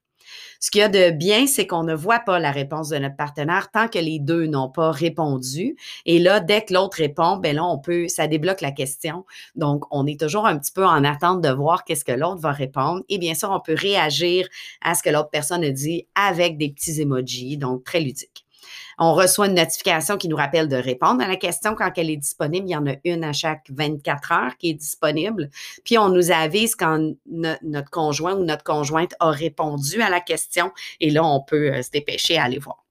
Ce 0.59 0.71
qu'il 0.71 0.79
y 0.79 0.83
a 0.83 0.89
de 0.89 1.11
bien, 1.11 1.47
c'est 1.47 1.67
qu'on 1.67 1.83
ne 1.83 1.93
voit 1.93 2.19
pas 2.19 2.39
la 2.39 2.51
réponse 2.51 2.89
de 2.89 2.97
notre 2.97 3.15
partenaire 3.15 3.71
tant 3.71 3.87
que 3.87 3.99
les 3.99 4.19
deux 4.19 4.47
n'ont 4.47 4.69
pas 4.69 4.91
répondu. 4.91 5.75
Et 6.05 6.19
là, 6.19 6.39
dès 6.39 6.63
que 6.63 6.73
l'autre 6.73 6.97
répond, 6.97 7.37
ben 7.37 7.55
là, 7.55 7.65
on 7.65 7.77
peut, 7.77 8.07
ça 8.07 8.27
débloque 8.27 8.61
la 8.61 8.71
question. 8.71 9.25
Donc, 9.55 9.85
on 9.91 10.05
est 10.07 10.19
toujours 10.19 10.47
un 10.47 10.57
petit 10.57 10.71
peu 10.71 10.85
en 10.85 11.03
attente 11.03 11.41
de 11.41 11.49
voir 11.49 11.83
qu'est-ce 11.83 12.05
que 12.05 12.11
l'autre 12.11 12.41
va 12.41 12.51
répondre. 12.51 13.03
Et 13.09 13.17
bien 13.17 13.33
sûr, 13.33 13.51
on 13.51 13.59
peut 13.59 13.75
réagir 13.77 14.47
à 14.81 14.95
ce 14.95 15.03
que 15.03 15.09
l'autre 15.09 15.29
personne 15.29 15.63
a 15.63 15.71
dit 15.71 16.07
avec 16.15 16.57
des 16.57 16.69
petits 16.69 17.01
emojis, 17.01 17.57
donc 17.57 17.83
très 17.83 17.99
ludique. 17.99 18.46
On 18.99 19.13
reçoit 19.13 19.47
une 19.47 19.55
notification 19.55 20.17
qui 20.17 20.27
nous 20.27 20.35
rappelle 20.35 20.67
de 20.67 20.75
répondre 20.75 21.21
à 21.21 21.27
la 21.27 21.35
question 21.35 21.75
quand 21.75 21.91
elle 21.97 22.09
est 22.09 22.17
disponible. 22.17 22.67
Il 22.67 22.71
y 22.71 22.75
en 22.75 22.87
a 22.87 22.95
une 23.03 23.23
à 23.23 23.33
chaque 23.33 23.65
24 23.69 24.31
heures 24.31 24.57
qui 24.57 24.71
est 24.71 24.73
disponible. 24.73 25.49
Puis 25.83 25.97
on 25.97 26.09
nous 26.09 26.31
avise 26.31 26.75
quand 26.75 27.13
notre 27.25 27.89
conjoint 27.91 28.35
ou 28.35 28.43
notre 28.43 28.63
conjointe 28.63 29.13
a 29.19 29.29
répondu 29.29 30.01
à 30.01 30.09
la 30.09 30.19
question. 30.19 30.71
Et 30.99 31.09
là, 31.11 31.23
on 31.23 31.41
peut 31.41 31.73
euh, 31.73 31.81
se 31.81 31.91
dépêcher 31.91 32.37
à 32.37 32.45
aller 32.45 32.59
voir. 32.59 32.83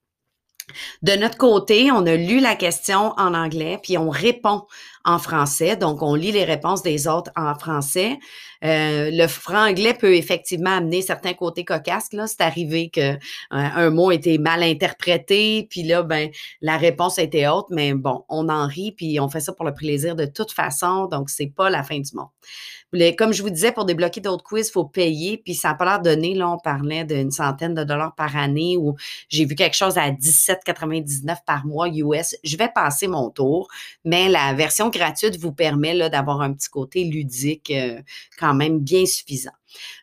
De 1.03 1.13
notre 1.13 1.39
côté, 1.39 1.91
on 1.93 2.05
a 2.07 2.17
lu 2.17 2.41
la 2.41 2.57
question 2.57 3.13
en 3.17 3.35
anglais, 3.35 3.79
puis 3.83 3.99
on 3.99 4.11
répond 4.11 4.67
en 5.07 5.19
français. 5.19 5.77
Donc, 5.77 6.03
on 6.03 6.15
lit 6.15 6.33
les 6.33 6.45
réponses 6.45 6.83
des 6.83 7.09
autres 7.09 7.31
en 7.37 7.55
français. 7.55 8.19
Euh, 8.65 9.11
le 9.13 9.27
franglais 9.29 9.95
peut 9.95 10.15
effectivement 10.15 10.77
amener 10.77 11.01
certains 11.01 11.35
côtés 11.35 11.65
cocasses. 11.65 12.13
Là, 12.13 12.27
c'est 12.27 12.41
arrivé 12.41 12.91
que 12.91 13.13
euh, 13.13 13.17
un 13.51 13.91
mot 13.91 14.11
était 14.11 14.39
mal 14.39 14.63
interprété, 14.63 15.67
puis 15.71 15.83
là, 15.83 16.03
ben, 16.03 16.31
la 16.61 16.77
réponse 16.77 17.19
était 17.19 17.47
haute, 17.49 17.67
mais 17.71 17.95
bon, 17.95 18.25
on 18.29 18.49
en 18.49 18.67
rit, 18.67 18.93
puis 18.93 19.21
on 19.21 19.29
fait 19.29 19.41
ça 19.41 19.53
pour 19.53 19.65
le 19.65 19.75
plaisir 19.75 20.17
de 20.17 20.27
toute 20.27 20.53
façon, 20.53 21.07
donc 21.07 21.31
c'est 21.31 21.53
pas 21.55 21.71
la 21.71 21.83
fin 21.83 21.99
du 21.99 22.15
monde. 22.15 22.29
Comme 23.19 23.33
je 23.33 23.43
vous 23.43 23.51
disais, 23.51 23.73
pour 23.73 23.85
débloquer 23.85 24.21
d'autres 24.21 24.45
quiz, 24.45 24.69
il 24.69 24.73
faut 24.73 24.85
payer, 24.85 25.39
puis 25.39 25.55
ça 25.55 25.69
n'a 25.69 25.75
pas 25.75 25.85
l'air 25.85 26.01
donné. 26.01 26.35
Là, 26.35 26.49
on 26.51 26.59
parlait 26.59 27.05
d'une 27.05 27.31
centaine 27.31 27.75
de 27.75 27.85
dollars 27.85 28.15
par 28.15 28.37
année 28.37 28.77
ou 28.77 28.95
j'ai 29.29 29.45
vu 29.45 29.55
quelque 29.55 29.77
chose 29.77 29.99
à 29.99 30.11
17,99 30.11 31.39
par 31.45 31.67
mois 31.67 31.89
US. 31.89 32.37
Je 32.45 32.57
vais 32.57 32.69
passer 32.73 33.09
mon 33.09 33.29
tour, 33.31 33.69
mais 34.05 34.29
la 34.29 34.55
version 34.55 34.91
gratuite 34.97 35.38
vous 35.38 35.53
permet 35.53 36.09
d'avoir 36.11 36.41
un 36.41 36.53
petit 36.53 36.69
côté 36.69 37.05
ludique 37.05 37.71
euh, 37.71 38.00
quand 38.38 38.55
même 38.55 38.81
bien 38.81 39.07
suffisant. 39.07 39.53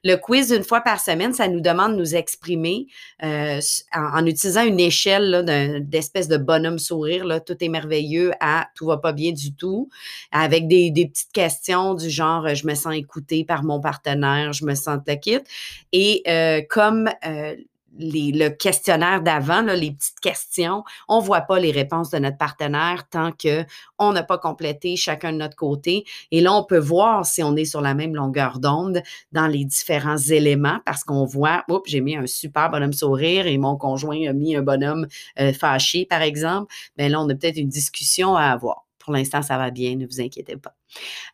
Le 0.04 0.16
quiz 0.16 0.52
une 0.52 0.64
fois 0.64 0.82
par 0.82 1.00
semaine, 1.00 1.34
ça 1.34 1.48
nous 1.48 1.62
demande 1.62 1.94
de 1.94 1.98
nous 1.98 2.16
exprimer 2.16 2.88
euh, 3.24 3.60
en, 3.94 4.26
utilisant 4.26 4.64
une 4.64 4.80
échelle 4.80 5.44
d'espèce 5.88 6.28
de 6.28 6.38
bonhomme 6.38 6.80
sourire, 6.80 7.26
là, 7.26 7.40
tout 7.40 7.56
est 7.60 7.70
merveilleux 7.70 8.32
à 8.40 8.68
tout 8.76 8.86
va 8.86 8.98
pas 8.98 9.14
bien 9.14 9.32
du 9.32 9.54
tout, 9.54 9.90
avec 10.32 10.68
des, 10.68 10.92
petites 10.92 11.32
questions 11.32 11.94
du 11.94 12.10
genre 12.10 12.54
je 12.56 12.66
me 12.68 12.76
sens 12.76 12.96
écouté 12.96 13.44
par 13.44 13.64
mon 13.64 13.80
partenaire, 13.80 14.54
je 14.54 14.66
me 14.66 14.76
sens 14.76 15.00
le 15.06 15.16
quitte. 15.16 15.46
Et 15.92 16.24
euh, 16.28 16.62
comme 16.70 17.10
euh, 17.26 17.56
le 17.98 18.50
questionnaire 18.50 19.22
d'avant, 19.22 19.62
les 19.62 19.92
petites 19.92 20.20
questions, 20.22 20.84
on 21.08 21.20
voit 21.20 21.42
pas 21.42 21.60
les 21.60 21.72
réponses 21.72 22.10
de 22.10 22.20
notre 22.20 22.38
partenaire 22.38 23.08
tant 23.10 23.32
que 23.32 23.66
on 24.00 24.12
n'a 24.14 24.24
pas 24.24 24.38
complété 24.38 24.96
chacun 24.96 25.32
de 25.32 25.38
notre 25.38 25.56
côté. 25.56 26.06
Et 26.32 26.42
là, 26.42 26.54
on 26.54 26.64
peut 26.64 26.80
voir 26.80 27.26
si 27.26 27.44
on 27.44 27.56
est 27.56 27.66
sur 27.66 27.82
la 27.82 27.94
même 27.94 28.16
longueur 28.16 28.60
d'onde 28.60 29.02
dans 29.32 29.48
les 29.48 29.66
différents 29.66 30.18
éléments 30.18 30.80
parce 30.86 31.04
qu'on 31.04 31.26
voit, 31.26 31.64
oups, 31.70 31.90
j'ai 31.90 32.02
mis 32.02 32.16
un 32.16 32.28
super 32.28 32.70
bonhomme 32.70 32.94
sourire 32.94 33.48
et 33.48 33.58
mon 33.58 33.78
conjoint 33.78 34.28
a 34.28 34.34
mis 34.34 34.56
un 34.56 34.62
bonhomme 34.62 35.08
euh, 35.40 35.54
fâché, 35.54 36.06
par 36.06 36.22
exemple. 36.22 36.74
Bien 36.98 37.10
là, 37.10 37.22
on 37.22 37.30
a 37.30 37.36
peut-être 37.36 37.58
une 37.58 37.70
discussion 37.70 38.36
à 38.36 38.46
avoir 38.46 38.86
pour 39.04 39.14
l'instant, 39.14 39.42
ça 39.42 39.58
va 39.58 39.70
bien, 39.70 39.96
ne 39.96 40.06
vous 40.06 40.22
inquiétez 40.22 40.56
pas. 40.56 40.74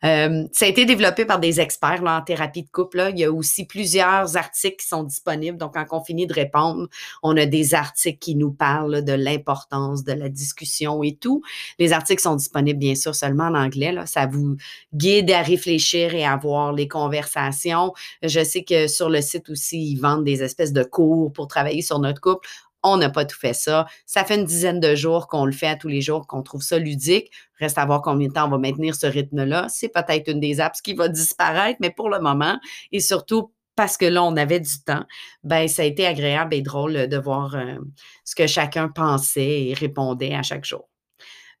Euh, 0.04 0.44
ça 0.52 0.64
a 0.64 0.68
été 0.68 0.84
développé 0.84 1.24
par 1.24 1.38
des 1.38 1.60
experts 1.60 2.02
là, 2.02 2.18
en 2.18 2.22
thérapie 2.22 2.62
de 2.62 2.68
couple. 2.70 2.96
Là. 2.96 3.10
Il 3.10 3.18
y 3.18 3.24
a 3.24 3.32
aussi 3.32 3.66
plusieurs 3.66 4.36
articles 4.36 4.76
qui 4.76 4.86
sont 4.86 5.04
disponibles. 5.04 5.58
Donc, 5.58 5.74
quand 5.74 5.86
on 5.92 6.02
finit 6.02 6.26
de 6.26 6.32
répondre, 6.32 6.88
on 7.22 7.36
a 7.36 7.46
des 7.46 7.74
articles 7.74 8.18
qui 8.18 8.34
nous 8.34 8.52
parlent 8.52 9.04
de 9.04 9.12
l'importance 9.12 10.02
de 10.04 10.12
la 10.12 10.28
discussion 10.28 11.02
et 11.02 11.14
tout. 11.14 11.42
Les 11.78 11.92
articles 11.92 12.22
sont 12.22 12.36
disponibles, 12.36 12.78
bien 12.78 12.94
sûr, 12.94 13.14
seulement 13.14 13.44
en 13.44 13.54
anglais. 13.54 13.92
Là. 13.92 14.06
Ça 14.06 14.26
vous 14.26 14.56
guide 14.94 15.30
à 15.30 15.42
réfléchir 15.42 16.14
et 16.14 16.24
à 16.24 16.36
voir 16.36 16.72
les 16.72 16.88
conversations. 16.88 17.92
Je 18.22 18.42
sais 18.42 18.64
que 18.64 18.88
sur 18.88 19.10
le 19.10 19.20
site 19.20 19.50
aussi, 19.50 19.92
ils 19.92 20.00
vendent 20.00 20.24
des 20.24 20.42
espèces 20.42 20.72
de 20.72 20.82
cours 20.82 21.32
pour 21.32 21.48
travailler 21.48 21.82
sur 21.82 21.98
notre 21.98 22.20
couple. 22.20 22.48
On 22.82 22.96
n'a 22.96 23.10
pas 23.10 23.24
tout 23.24 23.38
fait 23.38 23.52
ça. 23.52 23.86
Ça 24.06 24.24
fait 24.24 24.36
une 24.36 24.44
dizaine 24.44 24.80
de 24.80 24.94
jours 24.94 25.28
qu'on 25.28 25.44
le 25.44 25.52
fait 25.52 25.68
à 25.68 25.76
tous 25.76 25.88
les 25.88 26.00
jours, 26.00 26.26
qu'on 26.26 26.42
trouve 26.42 26.62
ça 26.62 26.78
ludique. 26.78 27.30
Reste 27.58 27.78
à 27.78 27.84
voir 27.84 28.02
combien 28.02 28.28
de 28.28 28.32
temps 28.32 28.46
on 28.46 28.50
va 28.50 28.58
maintenir 28.58 28.94
ce 28.94 29.06
rythme-là. 29.06 29.66
C'est 29.68 29.88
peut-être 29.88 30.28
une 30.28 30.40
des 30.40 30.60
apps 30.60 30.80
qui 30.80 30.94
va 30.94 31.08
disparaître, 31.08 31.78
mais 31.80 31.90
pour 31.90 32.08
le 32.08 32.20
moment, 32.20 32.58
et 32.92 33.00
surtout 33.00 33.52
parce 33.76 33.96
que 33.96 34.04
là, 34.04 34.22
on 34.22 34.36
avait 34.36 34.60
du 34.60 34.82
temps, 34.84 35.04
ben 35.42 35.66
ça 35.68 35.82
a 35.82 35.84
été 35.86 36.06
agréable 36.06 36.54
et 36.54 36.60
drôle 36.60 37.08
de 37.08 37.16
voir 37.16 37.54
euh, 37.54 37.76
ce 38.24 38.34
que 38.34 38.46
chacun 38.46 38.88
pensait 38.88 39.68
et 39.68 39.74
répondait 39.74 40.34
à 40.34 40.42
chaque 40.42 40.64
jour. 40.64 40.88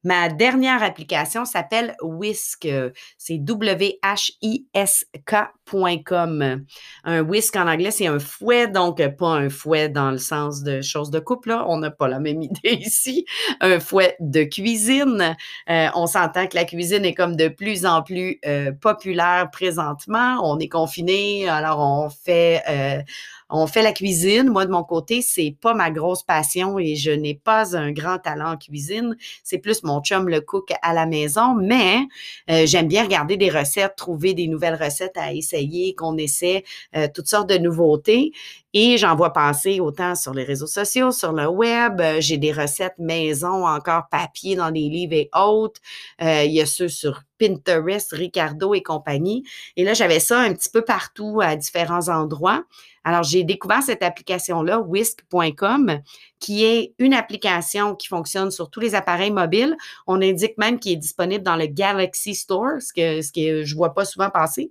Ma 0.04 0.28
dernière 0.28 0.82
application 0.82 1.44
s'appelle 1.44 1.94
Whisk. 2.02 2.66
C'est 3.18 3.38
W-H-I-S-K.com. 3.38 4.00
Un 7.04 7.20
whisk 7.20 7.56
en 7.56 7.68
anglais, 7.68 7.90
c'est 7.90 8.06
un 8.06 8.18
fouet, 8.18 8.68
donc 8.68 9.06
pas 9.16 9.28
un 9.28 9.50
fouet 9.50 9.88
dans 9.88 10.10
le 10.10 10.18
sens 10.18 10.62
de 10.62 10.80
choses 10.80 11.10
de 11.10 11.18
couple. 11.18 11.50
Là. 11.50 11.64
On 11.68 11.78
n'a 11.78 11.90
pas 11.90 12.08
la 12.08 12.18
même 12.18 12.42
idée 12.42 12.74
ici. 12.80 13.24
Un 13.60 13.78
fouet 13.80 14.16
de 14.20 14.44
cuisine. 14.44 15.36
Euh, 15.68 15.88
on 15.94 16.06
s'entend 16.06 16.46
que 16.46 16.56
la 16.56 16.64
cuisine 16.64 17.04
est 17.04 17.14
comme 17.14 17.36
de 17.36 17.48
plus 17.48 17.84
en 17.86 18.02
plus 18.02 18.38
euh, 18.46 18.72
populaire 18.72 19.50
présentement. 19.50 20.38
On 20.42 20.58
est 20.58 20.68
confiné, 20.68 21.48
alors 21.48 21.80
on 21.80 22.08
fait 22.10 22.62
euh, 22.68 23.02
on 23.50 23.66
fait 23.66 23.82
la 23.82 23.92
cuisine. 23.92 24.48
Moi, 24.48 24.66
de 24.66 24.70
mon 24.70 24.84
côté, 24.84 25.22
c'est 25.22 25.54
pas 25.60 25.74
ma 25.74 25.90
grosse 25.90 26.22
passion 26.22 26.78
et 26.78 26.96
je 26.96 27.10
n'ai 27.10 27.34
pas 27.34 27.76
un 27.76 27.92
grand 27.92 28.18
talent 28.18 28.52
en 28.52 28.56
cuisine. 28.56 29.16
C'est 29.42 29.58
plus 29.58 29.82
mon 29.82 30.00
chum 30.00 30.28
le 30.28 30.40
cook 30.40 30.72
à 30.82 30.94
la 30.94 31.06
maison, 31.06 31.54
mais 31.54 31.98
euh, 32.50 32.66
j'aime 32.66 32.88
bien 32.88 33.04
regarder 33.04 33.36
des 33.36 33.50
recettes, 33.50 33.96
trouver 33.96 34.34
des 34.34 34.46
nouvelles 34.46 34.80
recettes 34.80 35.16
à 35.16 35.32
essayer, 35.32 35.94
qu'on 35.94 36.16
essaie 36.16 36.64
euh, 36.96 37.08
toutes 37.12 37.26
sortes 37.26 37.48
de 37.48 37.58
nouveautés. 37.58 38.32
Et 38.72 38.98
j'en 38.98 39.16
vois 39.16 39.32
passer 39.32 39.80
autant 39.80 40.14
sur 40.14 40.32
les 40.32 40.44
réseaux 40.44 40.66
sociaux, 40.66 41.10
sur 41.10 41.32
le 41.32 41.48
web. 41.48 42.00
Euh, 42.00 42.20
j'ai 42.20 42.38
des 42.38 42.52
recettes 42.52 42.98
maison, 42.98 43.66
encore 43.66 44.08
papier 44.10 44.56
dans 44.56 44.70
des 44.70 44.88
livres 44.88 45.14
et 45.14 45.30
autres. 45.34 45.80
il 46.20 46.52
y 46.52 46.60
a 46.60 46.66
ceux 46.66 46.88
sur 46.88 47.22
Pinterest, 47.40 48.12
Ricardo 48.12 48.74
et 48.74 48.82
compagnie. 48.82 49.44
Et 49.76 49.84
là, 49.84 49.94
j'avais 49.94 50.20
ça 50.20 50.38
un 50.40 50.52
petit 50.52 50.68
peu 50.68 50.82
partout 50.82 51.40
à 51.42 51.56
différents 51.56 52.08
endroits. 52.08 52.64
Alors, 53.02 53.22
j'ai 53.22 53.44
découvert 53.44 53.82
cette 53.82 54.02
application-là, 54.02 54.80
whisk.com, 54.80 56.00
qui 56.38 56.64
est 56.64 56.94
une 56.98 57.14
application 57.14 57.96
qui 57.96 58.08
fonctionne 58.08 58.50
sur 58.50 58.68
tous 58.68 58.80
les 58.80 58.94
appareils 58.94 59.30
mobiles. 59.30 59.76
On 60.06 60.20
indique 60.20 60.58
même 60.58 60.78
qu'il 60.78 60.92
est 60.92 60.96
disponible 60.96 61.42
dans 61.42 61.56
le 61.56 61.66
Galaxy 61.66 62.34
Store, 62.34 62.80
ce 62.80 62.92
que, 62.92 63.22
ce 63.22 63.32
que 63.32 63.64
je 63.64 63.74
vois 63.74 63.94
pas 63.94 64.04
souvent 64.04 64.28
passer. 64.28 64.70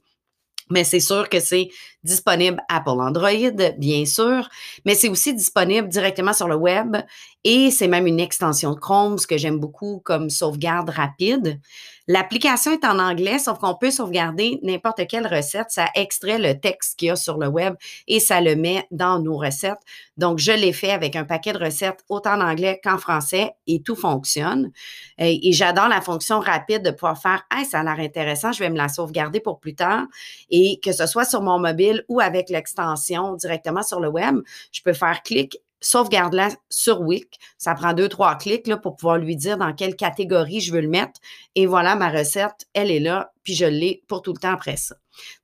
Mais 0.69 0.83
c'est 0.83 0.99
sûr 0.99 1.29
que 1.29 1.39
c'est 1.39 1.69
disponible 2.03 2.61
Apple 2.69 2.89
Android, 2.91 3.73
bien 3.77 4.05
sûr, 4.05 4.47
mais 4.85 4.95
c'est 4.95 5.09
aussi 5.09 5.33
disponible 5.33 5.87
directement 5.89 6.33
sur 6.33 6.47
le 6.47 6.55
web 6.55 6.97
et 7.45 7.71
c'est 7.71 7.87
même 7.87 8.05
une 8.05 8.19
extension 8.19 8.73
de 8.73 8.79
Chrome, 8.79 9.17
ce 9.17 9.25
que 9.25 9.37
j'aime 9.37 9.59
beaucoup 9.59 10.01
comme 10.03 10.29
sauvegarde 10.29 10.89
rapide. 10.89 11.59
L'application 12.05 12.71
est 12.71 12.83
en 12.83 12.99
anglais, 12.99 13.39
sauf 13.39 13.59
qu'on 13.59 13.75
peut 13.75 13.91
sauvegarder 13.91 14.59
n'importe 14.63 15.07
quelle 15.07 15.27
recette. 15.27 15.67
Ça 15.69 15.85
extrait 15.95 16.37
le 16.37 16.59
texte 16.59 16.97
qu'il 16.97 17.09
y 17.09 17.11
a 17.11 17.15
sur 17.15 17.37
le 17.37 17.47
web 17.47 17.75
et 18.07 18.19
ça 18.19 18.41
le 18.41 18.55
met 18.55 18.85
dans 18.91 19.19
nos 19.19 19.37
recettes. 19.37 19.79
Donc, 20.17 20.39
je 20.39 20.51
l'ai 20.51 20.73
fait 20.73 20.91
avec 20.91 21.15
un 21.15 21.23
paquet 21.23 21.53
de 21.53 21.59
recettes 21.59 22.03
autant 22.09 22.33
en 22.33 22.41
anglais 22.41 22.81
qu'en 22.83 22.97
français 22.97 23.51
et 23.67 23.83
tout 23.83 23.95
fonctionne. 23.95 24.71
Et, 25.17 25.51
j'adore 25.53 25.87
la 25.87 26.01
fonction 26.01 26.39
rapide 26.39 26.81
de 26.81 26.91
pouvoir 26.91 27.21
faire 27.21 27.43
Hey, 27.51 27.63
ça 27.63 27.79
a 27.79 27.83
l'air 27.83 27.99
intéressant, 27.99 28.51
je 28.51 28.59
vais 28.59 28.69
me 28.69 28.77
la 28.77 28.89
sauvegarder 28.89 29.39
pour 29.39 29.59
plus 29.59 29.75
tard. 29.75 30.07
Et 30.49 30.79
que 30.83 30.91
ce 30.91 31.05
soit 31.05 31.25
sur 31.25 31.41
mon 31.41 31.59
mobile 31.59 32.03
ou 32.09 32.19
avec 32.19 32.49
l'extension 32.49 33.35
directement 33.35 33.83
sur 33.83 33.99
le 33.99 34.09
web, 34.09 34.39
je 34.71 34.81
peux 34.81 34.93
faire 34.93 35.21
clic 35.23 35.59
sauvegarde-la 35.81 36.49
sur 36.69 37.01
Wick. 37.01 37.39
Ça 37.57 37.73
prend 37.73 37.93
deux, 37.93 38.09
trois 38.09 38.35
clics 38.35 38.67
là, 38.67 38.77
pour 38.77 38.95
pouvoir 38.95 39.17
lui 39.17 39.35
dire 39.35 39.57
dans 39.57 39.73
quelle 39.73 39.95
catégorie 39.95 40.61
je 40.61 40.73
veux 40.73 40.81
le 40.81 40.89
mettre. 40.89 41.19
Et 41.55 41.65
voilà, 41.65 41.95
ma 41.95 42.09
recette, 42.09 42.67
elle 42.73 42.91
est 42.91 42.99
là, 42.99 43.31
puis 43.43 43.55
je 43.55 43.65
l'ai 43.65 44.03
pour 44.07 44.21
tout 44.21 44.33
le 44.33 44.39
temps 44.39 44.53
après 44.53 44.77
ça. 44.77 44.95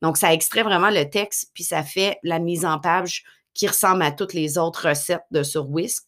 Donc, 0.02 0.18
ça 0.18 0.34
extrait 0.34 0.64
vraiment 0.64 0.90
le 0.90 1.10
texte, 1.10 1.52
puis 1.54 1.64
ça 1.64 1.84
fait 1.84 2.18
la 2.24 2.40
mise 2.40 2.66
en 2.66 2.80
page 2.80 3.24
qui 3.54 3.68
ressemble 3.68 4.04
à 4.04 4.12
toutes 4.12 4.34
les 4.34 4.58
autres 4.58 4.90
recettes 4.90 5.26
de 5.32 5.44
sur 5.44 5.70
Whisk 5.70 6.06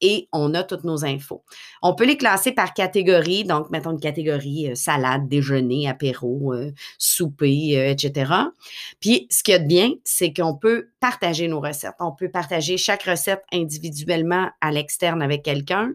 et 0.00 0.28
on 0.32 0.54
a 0.54 0.62
toutes 0.62 0.84
nos 0.84 1.04
infos. 1.04 1.44
On 1.82 1.94
peut 1.94 2.04
les 2.04 2.16
classer 2.16 2.52
par 2.52 2.74
catégorie, 2.74 3.44
donc 3.44 3.70
mettons 3.70 3.92
une 3.92 4.00
catégorie 4.00 4.70
euh, 4.70 4.74
salade, 4.74 5.28
déjeuner, 5.28 5.88
apéro, 5.88 6.52
euh, 6.52 6.72
souper, 6.98 7.78
euh, 7.78 7.90
etc. 7.90 8.32
Puis 9.00 9.26
ce 9.30 9.42
qu'il 9.42 9.52
y 9.52 9.56
a 9.56 9.60
de 9.60 9.66
bien, 9.66 9.92
c'est 10.04 10.32
qu'on 10.32 10.56
peut 10.56 10.88
partager 11.00 11.48
nos 11.48 11.60
recettes. 11.60 11.94
On 12.00 12.12
peut 12.12 12.30
partager 12.30 12.76
chaque 12.76 13.04
recette 13.04 13.42
individuellement 13.52 14.50
à 14.60 14.72
l'externe 14.72 15.22
avec 15.22 15.42
quelqu'un. 15.42 15.92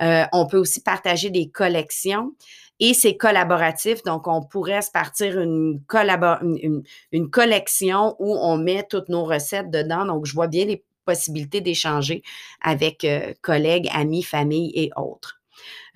on 0.00 0.46
peut 0.46 0.58
aussi 0.58 0.80
partager 0.80 1.30
des 1.30 1.48
collections. 1.48 2.32
Et 2.80 2.92
c'est 2.92 3.16
collaboratif, 3.16 4.02
donc 4.02 4.26
on 4.26 4.42
pourrait 4.42 4.82
se 4.82 4.90
partir 4.90 5.38
une, 5.40 5.80
collection 7.30 8.16
où 8.18 8.36
on 8.36 8.56
met 8.58 8.84
toutes 8.90 9.08
nos 9.08 9.24
recettes 9.24 9.70
dedans. 9.70 10.04
Donc, 10.04 10.26
je 10.26 10.34
vois 10.34 10.48
bien 10.48 10.64
les 10.64 10.84
possibilité 11.04 11.60
d'échanger 11.60 12.22
avec 12.60 13.04
euh, 13.04 13.32
collègues, 13.42 13.88
amis, 13.92 14.22
famille 14.22 14.72
et 14.74 14.90
autres. 14.96 15.40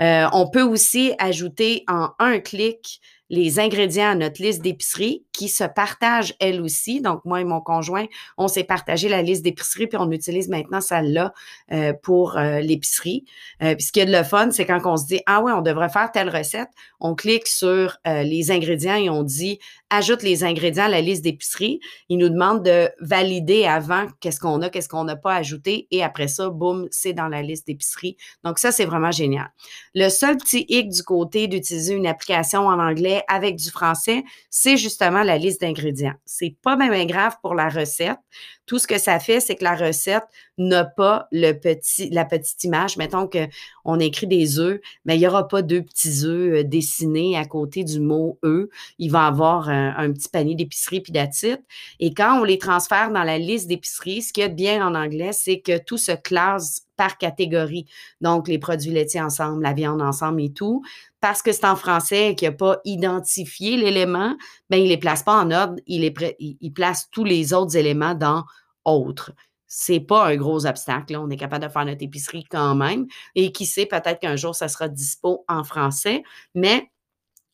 Euh, 0.01 0.29
on 0.33 0.49
peut 0.49 0.63
aussi 0.63 1.13
ajouter 1.19 1.85
en 1.89 2.11
un 2.19 2.39
clic 2.39 3.01
les 3.31 3.61
ingrédients 3.61 4.13
à 4.13 4.15
notre 4.15 4.41
liste 4.41 4.63
d'épicerie 4.63 5.27
qui 5.35 5.51
se 5.51 5.65
partagent 5.65 6.35
elles 6.41 6.63
aussi. 6.63 7.03
Donc, 7.03 7.27
moi 7.27 7.43
et 7.43 7.45
mon 7.45 7.61
conjoint, 7.61 8.07
on 8.39 8.49
s'est 8.49 8.65
partagé 8.65 9.11
la 9.11 9.21
liste 9.21 9.43
d'épicerie, 9.43 9.87
puis 9.87 9.99
on 10.01 10.11
utilise 10.11 10.49
maintenant 10.49 10.81
celle-là 10.81 11.35
euh, 11.73 11.93
pour 12.03 12.39
l'épicerie. 12.39 13.27
Puis 13.61 13.83
ce 13.83 13.93
qui 13.93 14.01
est 14.01 14.07
de 14.07 14.13
le 14.13 14.23
fun, 14.23 14.51
c'est 14.51 14.65
quand 14.65 14.81
on 14.87 14.97
se 14.97 15.05
dit, 15.07 15.21
ah 15.27 15.43
ouais, 15.43 15.53
on 15.53 15.61
devrait 15.61 15.91
faire 15.91 16.11
telle 16.11 16.31
recette, 16.31 16.71
on 17.01 17.15
clique 17.15 17.49
sur 17.49 17.99
les 18.07 18.51
ingrédients 18.51 18.97
et 18.97 19.11
on 19.11 19.23
dit, 19.25 19.59
ajoute 19.91 20.23
les 20.23 20.45
ingrédients 20.45 20.85
à 20.85 20.89
la 20.89 21.01
liste 21.01 21.23
d'épicerie. 21.23 21.81
Il 22.09 22.19
nous 22.19 22.29
demande 22.29 22.65
de 22.65 22.89
valider 23.01 23.65
avant 23.65 24.07
qu'est-ce 24.21 24.41
qu'on 24.41 24.61
a, 24.63 24.71
qu'est-ce 24.71 24.89
qu'on 24.89 25.05
n'a 25.05 25.17
pas 25.17 25.35
ajouté, 25.35 25.87
et 25.91 26.03
après 26.03 26.29
ça, 26.29 26.51
boum, 26.51 26.89
c'est 26.91 27.13
dans 27.13 27.29
la 27.29 27.43
liste 27.43 27.67
d'épicerie. 27.67 28.17
Donc, 28.45 28.59
ça, 28.59 28.73
c'est 28.73 28.85
vraiment 28.85 29.11
génial. 29.11 29.51
Le 29.95 30.09
seul 30.09 30.37
petit 30.37 30.67
hic 30.69 30.89
du 30.89 31.03
côté 31.03 31.49
d'utiliser 31.49 31.95
une 31.95 32.07
application 32.07 32.67
en 32.67 32.79
anglais, 32.79 33.23
avec 33.29 33.57
du 33.57 33.71
français, 33.71 34.25
c'est 34.51 34.77
justement 34.77 35.23
la 35.23 35.39
liste 35.39 35.61
d'ingrédients. 35.61 36.15
C'est 36.25 36.55
pas 36.63 36.77
même 36.77 37.07
grave 37.07 37.37
pour 37.43 37.55
la 37.55 37.69
recette. 37.69 38.19
Tout 38.67 38.79
ce 38.79 38.87
que 38.87 38.99
ça 38.99 39.19
fait, 39.19 39.41
c'est 39.41 39.57
que 39.57 39.65
la 39.65 39.75
recette 39.75 40.25
n'a 40.59 40.85
pas 40.85 41.29
le 41.33 41.53
petit, 41.53 42.11
la 42.11 42.25
petite 42.25 42.63
image. 42.65 42.97
Mettons 42.97 43.29
qu'on 43.29 44.01
écrit 44.01 44.27
des 44.27 44.59
œufs, 44.59 44.81
mais 45.05 45.17
il 45.17 45.21
n'y 45.21 45.27
aura 45.27 45.49
pas 45.49 45.63
deux 45.63 45.83
petits 45.83 46.25
œufs 46.25 46.59
euh, 46.59 46.65
dessinés 46.65 47.37
à 47.37 47.45
côté 47.45 47.85
du 47.85 48.01
mot 48.01 48.39
œufs. 48.45 48.69
Il 48.99 49.11
va 49.11 49.27
avoir 49.27 49.69
un, 49.69 50.13
petit 50.13 50.29
panier 50.29 50.55
d'épicerie 50.55 51.01
puis 51.01 51.13
d'attitude. 51.13 51.63
Et 52.01 52.13
quand 52.13 52.41
on 52.41 52.45
les 52.45 52.59
transfère 52.59 53.11
dans 53.13 53.23
la 53.23 53.39
liste 53.39 53.69
d'épicerie, 53.69 54.23
ce 54.23 54.33
qu'il 54.33 54.43
y 54.43 54.45
a 54.45 54.49
de 54.49 54.55
bien 54.55 54.87
en 54.87 54.95
anglais, 54.95 55.33
c'est 55.33 55.61
que 55.61 55.79
tout 55.79 55.99
se 55.99 56.13
classe 56.13 56.87
par 56.97 57.17
catégorie. 57.17 57.87
Donc, 58.21 58.49
les 58.49 58.59
produits 58.59 58.91
laitiers 58.91 59.21
ensemble, 59.21 59.63
la 59.63 59.73
viande 59.73 60.03
ensemble 60.03 60.43
et 60.43 60.53
tout. 60.53 60.83
Parce 61.21 61.43
que 61.43 61.53
c'est 61.53 61.65
en 61.65 61.77
français 61.77 62.31
et 62.31 62.35
qu'il 62.35 62.49
n'a 62.49 62.55
pas 62.55 62.81
identifié 62.85 63.77
l'élément, 63.77 64.35
ben, 64.69 64.79
il 64.79 64.85
ne 64.85 64.89
les 64.89 64.97
place 64.97 65.23
pas 65.23 65.41
en 65.41 65.51
ordre, 65.53 65.77
il 65.87 66.73
place 66.75 67.09
tous 67.13 67.25
les 67.25 67.53
autres 67.53 67.77
éléments 67.77 68.15
dans 68.15 68.45
autres. 68.85 69.33
C'est 69.69 70.01
pas 70.01 70.27
un 70.27 70.37
gros 70.37 70.67
obstacle. 70.67 71.17
On 71.17 71.31
est 71.31 71.37
capable 71.37 71.65
de 71.65 71.71
faire 71.71 71.85
notre 71.85 72.03
épicerie 72.03 72.45
quand 72.51 72.75
même. 72.75 73.07
Et 73.35 73.53
qui 73.53 73.67
sait, 73.67 73.87
peut-être 73.87 74.19
qu'un 74.19 74.37
jour, 74.37 74.55
ça 74.55 74.69
sera 74.69 74.89
dispo 74.89 75.45
en 75.47 75.63
français, 75.63 76.23
mais 76.55 76.91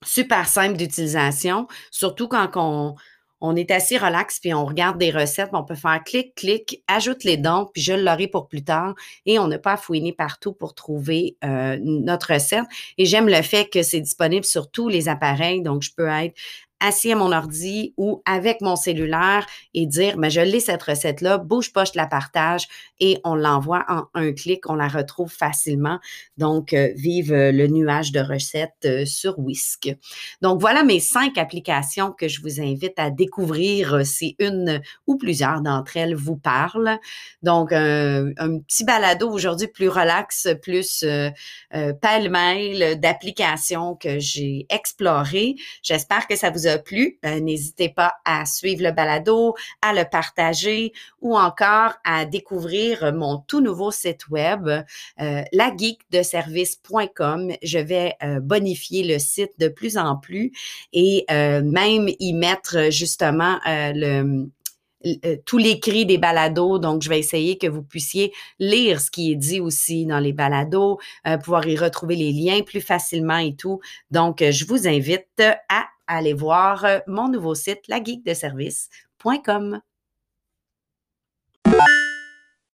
super 0.04 0.46
simple 0.46 0.76
d'utilisation, 0.76 1.66
surtout 1.90 2.28
quand 2.28 2.50
on, 3.40 3.56
est 3.56 3.70
assez 3.70 3.98
relax, 3.98 4.40
puis 4.40 4.54
on 4.54 4.64
regarde 4.64 4.96
des 4.96 5.10
recettes, 5.10 5.50
on 5.52 5.64
peut 5.64 5.74
faire 5.74 6.02
clic, 6.02 6.34
clic, 6.34 6.82
ajoute 6.88 7.24
les 7.24 7.36
dons, 7.36 7.68
puis 7.72 7.82
je 7.82 7.92
l'aurai 7.92 8.26
pour 8.26 8.48
plus 8.48 8.64
tard. 8.64 8.94
Et 9.26 9.38
on 9.38 9.48
n'a 9.48 9.58
pas 9.58 9.72
à 9.72 9.76
fouiner 9.76 10.14
partout 10.14 10.54
pour 10.54 10.74
trouver 10.74 11.36
euh, 11.44 11.76
notre 11.82 12.32
recette. 12.32 12.64
Et 12.96 13.04
j'aime 13.04 13.28
le 13.28 13.42
fait 13.42 13.68
que 13.68 13.82
c'est 13.82 14.00
disponible 14.00 14.46
sur 14.46 14.70
tous 14.70 14.88
les 14.88 15.10
appareils. 15.10 15.60
Donc, 15.60 15.82
je 15.82 15.90
peux 15.94 16.08
être 16.08 16.34
assis 16.80 17.12
à 17.12 17.16
mon 17.16 17.32
ordi 17.32 17.94
ou 17.96 18.22
avec 18.26 18.60
mon 18.60 18.76
cellulaire 18.76 19.46
et 19.72 19.86
dire, 19.86 20.16
mais 20.16 20.28
ben, 20.28 20.30
je 20.30 20.40
lis 20.40 20.60
cette 20.60 20.82
recette-là, 20.82 21.38
bouge 21.38 21.72
pas, 21.72 21.84
je 21.84 21.92
la 21.94 22.06
partage 22.06 22.66
et 23.00 23.18
on 23.24 23.34
l'envoie 23.34 23.84
en 23.88 24.04
un 24.14 24.32
clic, 24.32 24.68
on 24.68 24.74
la 24.74 24.88
retrouve 24.88 25.32
facilement. 25.32 25.98
Donc, 26.36 26.72
euh, 26.72 26.90
vive 26.96 27.32
euh, 27.32 27.52
le 27.52 27.66
nuage 27.68 28.12
de 28.12 28.20
recettes 28.20 28.72
euh, 28.84 29.04
sur 29.04 29.38
Whisk. 29.38 29.94
Donc, 30.42 30.60
voilà 30.60 30.84
mes 30.84 31.00
cinq 31.00 31.38
applications 31.38 32.12
que 32.12 32.28
je 32.28 32.40
vous 32.42 32.60
invite 32.60 32.98
à 32.98 33.10
découvrir 33.10 34.04
si 34.06 34.36
une 34.38 34.80
ou 35.06 35.16
plusieurs 35.16 35.60
d'entre 35.60 35.96
elles 35.96 36.14
vous 36.14 36.36
parlent. 36.36 36.98
Donc, 37.42 37.72
un, 37.72 38.32
petit 38.66 38.84
balado 38.84 39.30
aujourd'hui 39.30 39.68
plus 39.68 39.88
relax, 39.88 40.48
plus 40.62 41.04
pêle-mêle 41.70 43.00
d'applications 43.00 43.96
que 43.96 44.18
j'ai 44.18 44.66
explorées. 44.68 45.56
J'espère 45.82 46.26
que 46.26 46.36
ça 46.36 46.50
vous 46.50 46.66
a 46.66 46.73
plu. 46.78 47.18
N'hésitez 47.22 47.88
pas 47.88 48.14
à 48.24 48.46
suivre 48.46 48.82
le 48.82 48.92
balado, 48.92 49.54
à 49.82 49.92
le 49.92 50.04
partager 50.04 50.92
ou 51.20 51.36
encore 51.36 51.94
à 52.04 52.24
découvrir 52.24 53.12
mon 53.14 53.38
tout 53.38 53.60
nouveau 53.60 53.90
site 53.90 54.28
web, 54.28 54.68
euh, 54.68 55.42
lageekdeservice.com. 55.52 57.52
Je 57.62 57.78
vais 57.78 58.14
euh, 58.22 58.40
bonifier 58.40 59.04
le 59.04 59.18
site 59.18 59.52
de 59.58 59.68
plus 59.68 59.96
en 59.96 60.16
plus 60.16 60.52
et 60.92 61.24
euh, 61.30 61.62
même 61.62 62.08
y 62.18 62.32
mettre 62.32 62.90
justement 62.90 63.58
euh, 65.24 65.36
tous 65.44 65.58
les 65.58 65.80
cris 65.80 66.06
des 66.06 66.18
balados. 66.18 66.78
Donc, 66.78 67.02
je 67.02 67.08
vais 67.08 67.18
essayer 67.18 67.58
que 67.58 67.66
vous 67.66 67.82
puissiez 67.82 68.32
lire 68.58 69.00
ce 69.00 69.10
qui 69.10 69.32
est 69.32 69.36
dit 69.36 69.60
aussi 69.60 70.06
dans 70.06 70.18
les 70.18 70.32
balados, 70.32 70.98
euh, 71.26 71.38
pouvoir 71.38 71.66
y 71.66 71.76
retrouver 71.76 72.16
les 72.16 72.32
liens 72.32 72.62
plus 72.62 72.80
facilement 72.80 73.38
et 73.38 73.54
tout. 73.54 73.80
Donc, 74.10 74.42
euh, 74.42 74.50
je 74.50 74.64
vous 74.64 74.88
invite 74.88 75.42
à 75.68 75.86
aller 76.06 76.34
voir 76.34 76.84
euh, 76.84 76.98
mon 77.06 77.28
nouveau 77.28 77.54
site, 77.54 77.88
la 77.88 77.98
lageekdeservice.com. 77.98 79.80